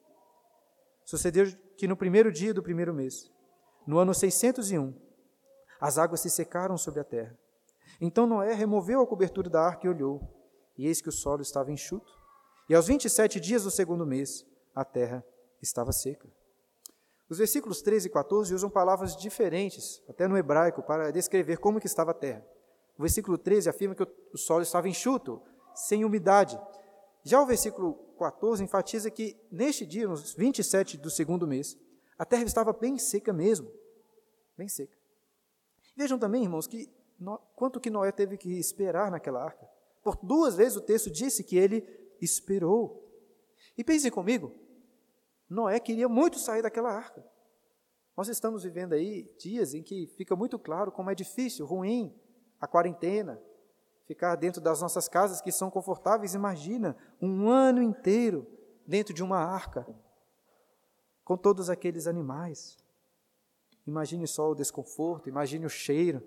[1.03, 3.31] Sucedeu que no primeiro dia do primeiro mês,
[3.87, 5.08] no ano 601,
[5.79, 7.37] as águas se secaram sobre a terra.
[8.01, 10.21] Então Noé removeu a cobertura da arca e olhou,
[10.77, 12.11] e eis que o solo estava enxuto.
[12.69, 15.23] E aos 27 dias do segundo mês, a terra
[15.61, 16.27] estava seca.
[17.29, 21.85] Os versículos 13 e 14 usam palavras diferentes, até no hebraico, para descrever como que
[21.85, 22.45] estava a terra.
[22.97, 25.41] O versículo 13 afirma que o solo estava enxuto,
[25.75, 26.59] sem umidade.
[27.23, 31.77] Já o versículo 14 enfatiza que neste dia, nos 27 do segundo mês,
[32.17, 33.71] a terra estava bem seca mesmo,
[34.57, 34.98] bem seca.
[35.99, 36.89] Vejam também, irmãos, que
[37.53, 39.69] quanto que Noé teve que esperar naquela arca.
[40.01, 41.85] Por duas vezes o texto disse que ele
[42.21, 43.05] esperou.
[43.77, 44.55] E pensem comigo,
[45.49, 47.21] Noé queria muito sair daquela arca.
[48.15, 52.17] Nós estamos vivendo aí dias em que fica muito claro como é difícil, ruim,
[52.61, 53.37] a quarentena,
[54.05, 56.33] ficar dentro das nossas casas que são confortáveis.
[56.33, 58.47] Imagina um ano inteiro
[58.87, 59.85] dentro de uma arca,
[61.25, 62.77] com todos aqueles animais.
[63.89, 66.21] Imagine só o desconforto, imagine o cheiro.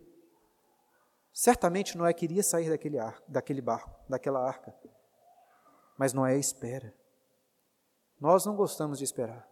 [1.32, 4.74] Certamente Noé queria sair daquele, ar, daquele barco, daquela arca.
[5.96, 6.92] mas Noé espera.
[8.20, 9.48] Nós não gostamos de esperar.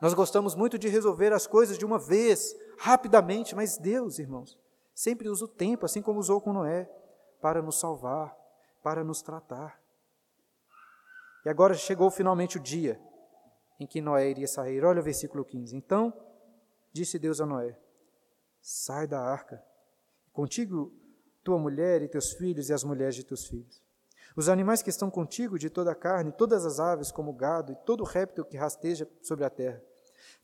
[0.00, 4.56] Nós gostamos muito de resolver as coisas de uma vez, rapidamente, mas Deus, irmãos,
[4.94, 6.88] sempre usa o tempo, assim como usou com Noé,
[7.40, 8.36] para nos salvar,
[8.80, 9.80] para nos tratar.
[11.44, 13.00] E agora chegou finalmente o dia
[13.80, 14.84] em que Noé iria sair.
[14.84, 15.76] Olha o versículo 15.
[15.76, 16.14] Então
[16.92, 17.78] disse Deus a Noé:
[18.60, 19.62] Sai da arca,
[20.32, 20.92] contigo
[21.42, 23.82] tua mulher e teus filhos e as mulheres de teus filhos.
[24.36, 27.72] Os animais que estão contigo de toda a carne, todas as aves como o gado
[27.72, 29.82] e todo réptil que rasteja sobre a terra.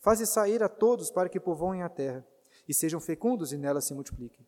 [0.00, 2.26] Faze sair a todos para que povoem a terra
[2.68, 4.46] e sejam fecundos e nela se multipliquem.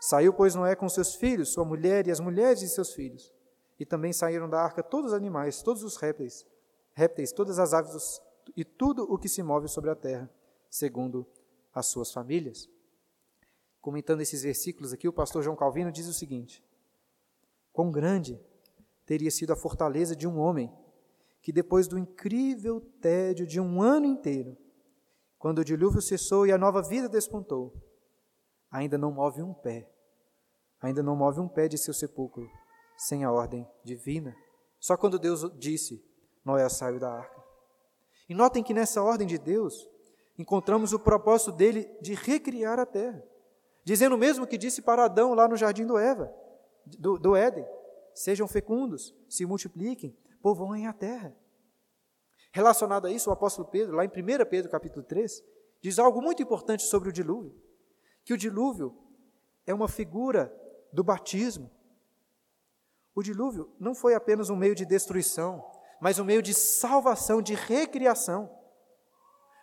[0.00, 3.32] Saiu, pois, Noé com seus filhos, sua mulher e as mulheres de seus filhos.
[3.78, 6.46] E também saíram da arca todos os animais, todos os répteis,
[6.92, 8.20] répteis todas as aves
[8.56, 10.28] e tudo o que se move sobre a terra,
[10.70, 11.26] segundo
[11.74, 12.70] as suas famílias.
[13.80, 16.64] Comentando esses versículos aqui, o pastor João Calvino diz o seguinte:
[17.72, 18.40] Quão grande
[19.04, 20.72] teria sido a fortaleza de um homem
[21.42, 24.56] que, depois do incrível tédio de um ano inteiro,
[25.38, 27.74] quando o dilúvio cessou e a nova vida despontou,
[28.70, 29.90] ainda não move um pé,
[30.80, 32.48] ainda não move um pé de seu sepulcro
[32.96, 34.36] sem a ordem divina.
[34.78, 36.04] Só quando Deus disse:
[36.44, 37.42] Noé saiu da arca.
[38.28, 39.88] E notem que nessa ordem de Deus
[40.40, 43.22] encontramos o propósito dele de recriar a terra,
[43.84, 46.32] dizendo o mesmo que disse para Adão lá no jardim do Eva,
[46.84, 47.66] do, do Éden:
[48.14, 51.36] sejam fecundos, se multipliquem, povoem a terra.
[52.52, 54.12] Relacionado a isso, o apóstolo Pedro, lá em 1
[54.48, 55.42] Pedro capítulo 3,
[55.80, 57.54] diz algo muito importante sobre o dilúvio
[58.24, 58.96] que o dilúvio
[59.66, 60.54] é uma figura
[60.92, 61.70] do batismo.
[63.14, 65.68] O dilúvio não foi apenas um meio de destruição,
[66.00, 68.50] mas um meio de salvação, de recriação.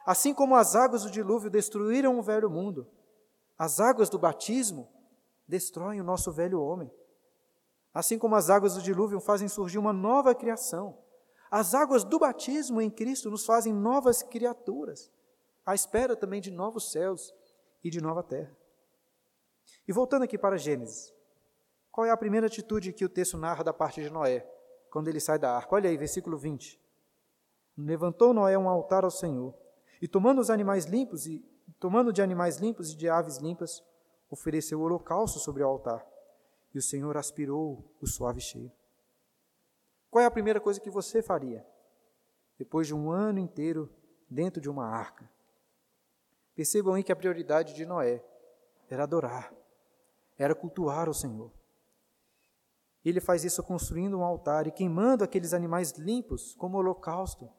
[0.08, 2.88] Assim como as águas do dilúvio destruíram o velho mundo,
[3.60, 4.88] as águas do batismo
[5.46, 6.90] destroem o nosso velho homem.
[7.94, 10.98] Assim como as águas do dilúvio fazem surgir uma nova criação,
[11.52, 15.12] as águas do batismo em Cristo nos fazem novas criaturas,
[15.66, 17.36] à espera também de novos céus
[17.84, 18.56] e de nova terra.
[19.86, 21.14] E voltando aqui para Gênesis,
[21.92, 24.50] qual é a primeira atitude que o texto narra da parte de Noé,
[24.90, 25.76] quando ele sai da arca?
[25.76, 26.80] Olha aí, versículo 20.
[27.78, 29.54] Levantou Noé um altar ao Senhor,
[30.02, 31.44] e tomando os animais limpos e
[31.80, 33.84] tomando de animais limpos e de aves limpas,
[34.30, 36.06] ofereceu o holocausto sobre o altar.
[36.74, 38.72] E o Senhor aspirou o suave cheiro.
[40.10, 41.66] Qual é a primeira coisa que você faria
[42.58, 43.90] depois de um ano inteiro
[44.30, 45.30] dentro de uma arca?
[46.56, 48.24] Percebam aí que a prioridade de Noé
[48.90, 49.54] era adorar,
[50.38, 51.52] era cultuar o Senhor.
[53.06, 57.50] Ele faz isso construindo um altar e queimando aqueles animais limpos como holocausto,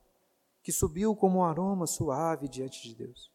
[0.69, 3.33] que subiu como um aroma suave diante de Deus.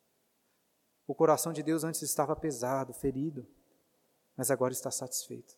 [1.08, 3.44] O coração de Deus antes estava pesado, ferido,
[4.38, 5.58] mas agora está satisfeito.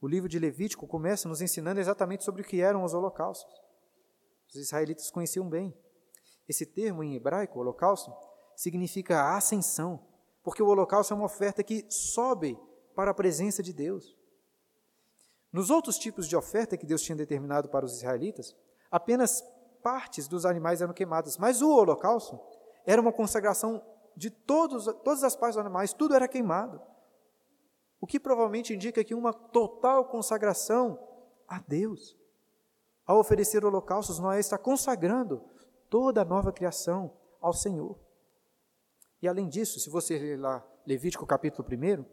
[0.00, 3.54] O livro de Levítico começa nos ensinando exatamente sobre o que eram os holocaustos.
[4.48, 5.72] Os israelitas conheciam bem.
[6.48, 8.12] Esse termo em hebraico, holocausto,
[8.56, 10.08] significa ascensão,
[10.42, 12.58] porque o holocausto é uma oferta que sobe
[12.96, 14.18] para a presença de Deus.
[15.52, 18.56] Nos outros tipos de oferta que Deus tinha determinado para os israelitas,
[18.90, 19.40] apenas
[19.86, 22.40] partes dos animais eram queimadas, mas o holocausto
[22.84, 23.80] era uma consagração
[24.16, 26.82] de todos, todas as partes dos animais, tudo era queimado.
[28.00, 30.98] O que provavelmente indica que uma total consagração
[31.46, 32.18] a Deus.
[33.06, 35.40] Ao oferecer holocaustos, Noé está consagrando
[35.88, 37.96] toda a nova criação ao Senhor.
[39.22, 42.04] E além disso, se você ler lá Levítico capítulo 1,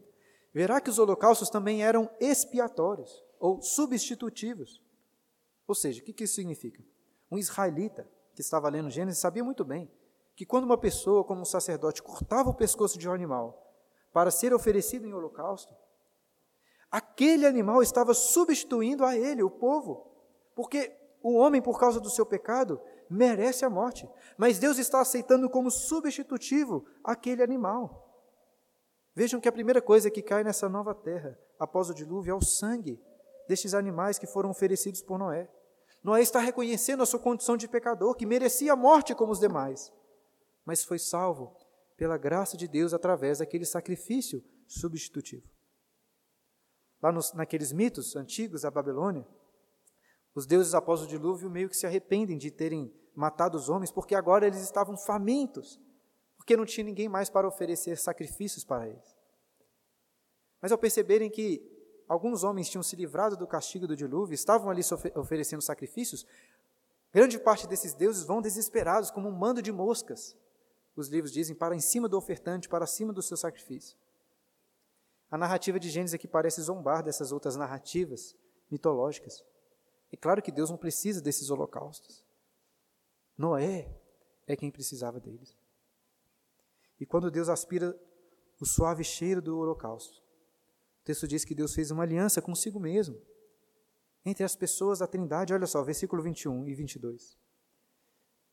[0.54, 4.80] verá que os holocaustos também eram expiatórios ou substitutivos.
[5.68, 6.93] Ou seja, o que isso significa?
[7.34, 9.92] Um israelita que estava lendo Gênesis sabia muito bem
[10.36, 13.76] que quando uma pessoa, como um sacerdote, cortava o pescoço de um animal
[14.14, 15.74] para ser oferecido em holocausto,
[16.92, 20.12] aquele animal estava substituindo a ele, o povo,
[20.56, 22.80] porque o homem, por causa do seu pecado,
[23.10, 24.08] merece a morte,
[24.38, 28.16] mas Deus está aceitando como substitutivo aquele animal.
[29.16, 32.44] Vejam que a primeira coisa que cai nessa nova terra, após o dilúvio, é o
[32.44, 33.02] sangue
[33.48, 35.50] destes animais que foram oferecidos por Noé.
[36.04, 39.92] Noé está reconhecendo a sua condição de pecador, que merecia a morte como os demais,
[40.66, 41.56] mas foi salvo
[41.96, 45.48] pela graça de Deus através daquele sacrifício substitutivo.
[47.02, 49.26] Lá nos, naqueles mitos antigos da Babilônia,
[50.36, 54.16] os deuses após o dilúvio meio que se arrependem de terem matado os homens, porque
[54.16, 55.80] agora eles estavam famintos,
[56.36, 59.16] porque não tinha ninguém mais para oferecer sacrifícios para eles.
[60.62, 61.73] Mas ao perceberem que
[62.08, 64.82] alguns homens tinham se livrado do castigo do dilúvio, estavam ali
[65.16, 66.26] oferecendo sacrifícios,
[67.12, 70.36] grande parte desses deuses vão desesperados, como um mando de moscas,
[70.96, 73.98] os livros dizem, para em cima do ofertante, para cima do seu sacrifício.
[75.30, 78.36] A narrativa de Gênesis aqui parece zombar dessas outras narrativas
[78.70, 79.44] mitológicas.
[80.12, 82.24] E claro que Deus não precisa desses holocaustos.
[83.36, 83.90] Noé
[84.46, 85.58] é quem precisava deles.
[87.00, 88.00] E quando Deus aspira
[88.60, 90.23] o suave cheiro do holocausto,
[91.04, 93.22] o texto diz que Deus fez uma aliança consigo mesmo,
[94.26, 95.54] entre as pessoas da Trindade.
[95.54, 97.38] Olha só, versículo 21 e 22.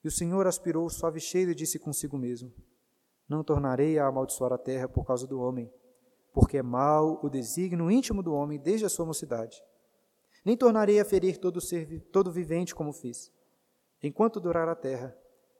[0.02, 2.52] E o Senhor aspirou o suave cheiro e disse consigo mesmo:
[3.28, 5.72] Não tornarei a amaldiçoar a terra por causa do homem,
[6.32, 9.62] porque é mau o desígnio íntimo do homem desde a sua mocidade.
[10.44, 13.32] Nem tornarei a ferir todo ser todo vivente como fiz.
[14.02, 15.16] Enquanto durar a terra,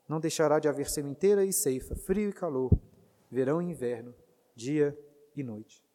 [0.09, 2.77] não deixará de haver sementeira e ceifa, frio e calor,
[3.31, 4.13] verão e inverno,
[4.57, 4.99] dia
[5.37, 5.89] e noite.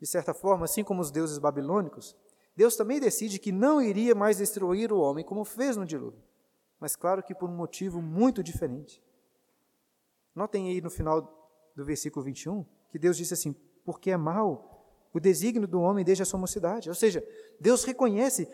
[0.00, 2.16] De certa forma, assim como os deuses babilônicos,
[2.54, 6.22] Deus também decide que não iria mais destruir o homem como fez no dilúvio
[6.78, 9.02] mas claro que por um motivo muito diferente.
[10.34, 15.20] Notem aí no final do versículo 21 que Deus disse assim: porque é mal o
[15.20, 16.88] desígnio do homem desde a sua mocidade.
[16.88, 17.26] Ou seja,
[17.58, 18.46] Deus reconhece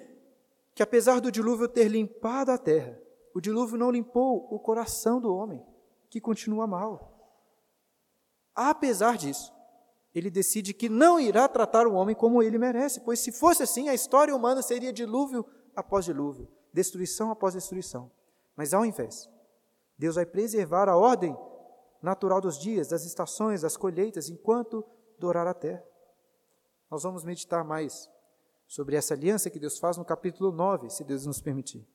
[0.74, 2.98] que apesar do dilúvio ter limpado a terra,
[3.34, 5.64] o dilúvio não limpou o coração do homem,
[6.08, 7.10] que continua mal.
[8.54, 9.52] Apesar disso,
[10.14, 13.88] ele decide que não irá tratar o homem como ele merece, pois se fosse assim,
[13.88, 15.44] a história humana seria dilúvio
[15.74, 18.10] após dilúvio, destruição após destruição.
[18.54, 19.30] Mas ao invés,
[19.96, 21.36] Deus vai preservar a ordem
[22.02, 24.84] natural dos dias, das estações, das colheitas, enquanto
[25.18, 25.82] durar a terra.
[26.90, 28.10] Nós vamos meditar mais
[28.66, 31.86] sobre essa aliança que Deus faz no capítulo 9, se Deus nos permitir.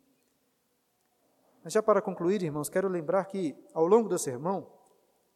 [1.64, 4.72] Mas já para concluir, irmãos, quero lembrar que ao longo do sermão,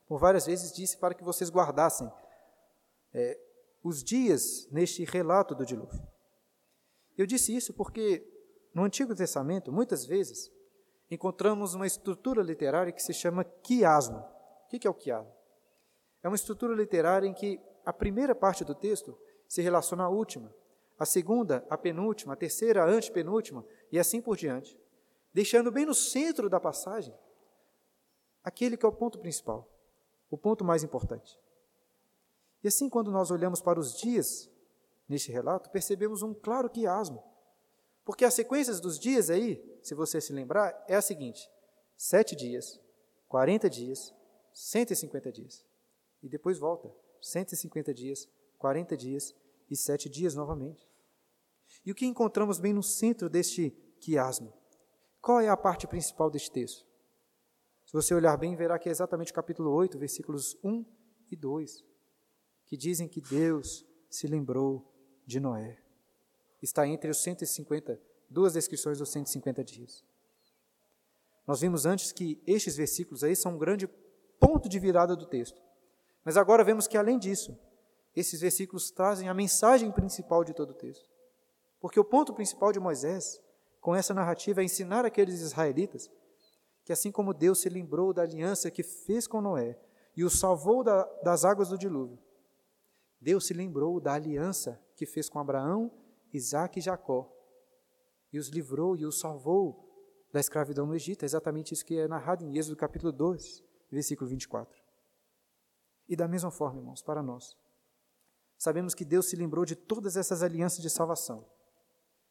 [0.07, 2.11] por várias vezes disse para que vocês guardassem
[3.13, 3.39] é,
[3.83, 6.01] os dias neste relato do dilúvio.
[7.17, 8.25] Eu disse isso porque
[8.73, 10.51] no Antigo Testamento, muitas vezes,
[11.09, 14.17] encontramos uma estrutura literária que se chama quiasmo.
[14.65, 15.33] O que é o quiasmo?
[16.23, 20.53] É uma estrutura literária em que a primeira parte do texto se relaciona à última,
[20.97, 24.79] a segunda, a penúltima, a terceira, a antepenúltima, e assim por diante,
[25.33, 27.13] deixando bem no centro da passagem
[28.43, 29.67] aquele que é o ponto principal,
[30.29, 31.37] o ponto mais importante.
[32.63, 34.49] E assim, quando nós olhamos para os dias
[35.07, 37.23] neste relato, percebemos um claro quiasmo.
[38.05, 41.49] Porque as sequências dos dias aí, se você se lembrar, é a seguinte:
[41.95, 42.79] sete dias,
[43.27, 44.13] 40 dias,
[44.53, 45.65] 150 dias.
[46.21, 49.35] E depois volta, 150 dias, 40 dias
[49.69, 50.87] e sete dias novamente.
[51.85, 54.53] E o que encontramos bem no centro deste quiasmo?
[55.21, 56.85] Qual é a parte principal deste texto?
[57.85, 60.85] Se você olhar bem, verá que é exatamente o capítulo 8, versículos 1
[61.31, 61.83] e 2,
[62.71, 64.89] que dizem que Deus se lembrou
[65.25, 65.77] de Noé
[66.61, 67.99] está entre os 150,
[68.29, 70.05] duas descrições dos 150 dias.
[71.45, 73.89] Nós vimos antes que estes versículos aí são um grande
[74.39, 75.61] ponto de virada do texto.
[76.23, 77.59] Mas agora vemos que, além disso,
[78.15, 81.09] esses versículos trazem a mensagem principal de todo o texto.
[81.77, 83.41] Porque o ponto principal de Moisés,
[83.81, 86.09] com essa narrativa, é ensinar aqueles israelitas
[86.85, 89.77] que, assim como Deus se lembrou da aliança que fez com Noé
[90.15, 92.17] e o salvou da, das águas do dilúvio,
[93.21, 95.91] Deus se lembrou da aliança que fez com Abraão
[96.33, 97.29] Isaac e Jacó,
[98.31, 99.89] e os livrou e os salvou
[100.31, 101.23] da escravidão no Egito.
[101.23, 104.81] É exatamente isso que é narrado em Êxodo capítulo 2, versículo 24.
[106.07, 107.57] E da mesma forma, irmãos, para nós,
[108.57, 111.45] sabemos que Deus se lembrou de todas essas alianças de salvação,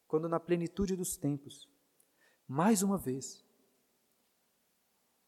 [0.07, 1.69] quando na plenitude dos tempos,
[2.49, 3.45] mais uma vez,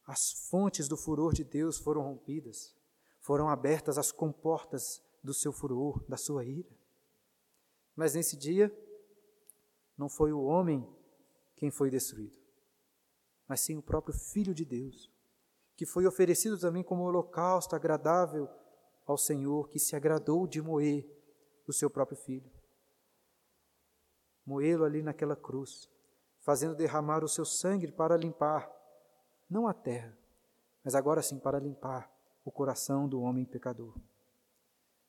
[0.06, 2.74] as fontes do furor de Deus foram rompidas,
[3.20, 6.70] foram abertas as comportas do seu furor, da sua ira.
[7.94, 8.72] Mas nesse dia,
[9.96, 10.88] não foi o homem
[11.54, 12.36] quem foi destruído,
[13.46, 15.12] mas sim o próprio Filho de Deus,
[15.76, 18.48] que foi oferecido também como holocausto agradável
[19.06, 21.06] ao Senhor, que se agradou de moer
[21.66, 22.50] o seu próprio Filho.
[24.44, 25.88] Moê-lo ali naquela cruz,
[26.40, 28.70] fazendo derramar o seu sangue para limpar,
[29.48, 30.16] não a terra,
[30.82, 32.10] mas agora sim para limpar
[32.44, 33.94] o coração do homem pecador.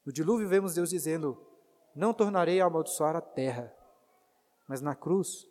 [0.05, 1.37] No dilúvio vemos Deus dizendo:
[1.95, 3.73] não tornarei a amaldiçoar a terra.
[4.67, 5.47] Mas na cruz,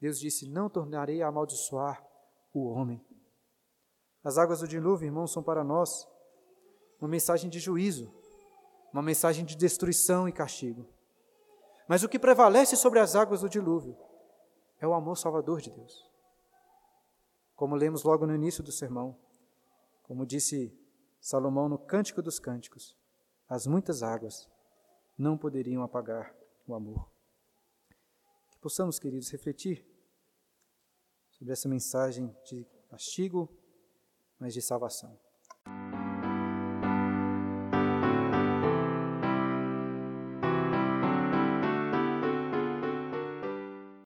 [0.00, 2.04] Deus disse: Não tornarei a amaldiçoar
[2.52, 3.04] o homem.
[4.22, 6.06] As águas do dilúvio, irmãos, são para nós
[7.00, 8.12] uma mensagem de juízo,
[8.92, 10.86] uma mensagem de destruição e castigo.
[11.88, 13.96] Mas o que prevalece sobre as águas do dilúvio
[14.78, 16.10] é o amor salvador de Deus.
[17.56, 19.18] Como lemos logo no início do sermão,
[20.02, 20.76] como disse
[21.20, 22.96] Salomão no Cântico dos Cânticos,
[23.50, 24.48] as muitas águas
[25.18, 26.32] não poderiam apagar
[26.64, 27.10] o amor.
[28.48, 29.84] Que possamos, queridos, refletir
[31.32, 33.52] sobre essa mensagem de castigo,
[34.38, 35.18] mas de salvação.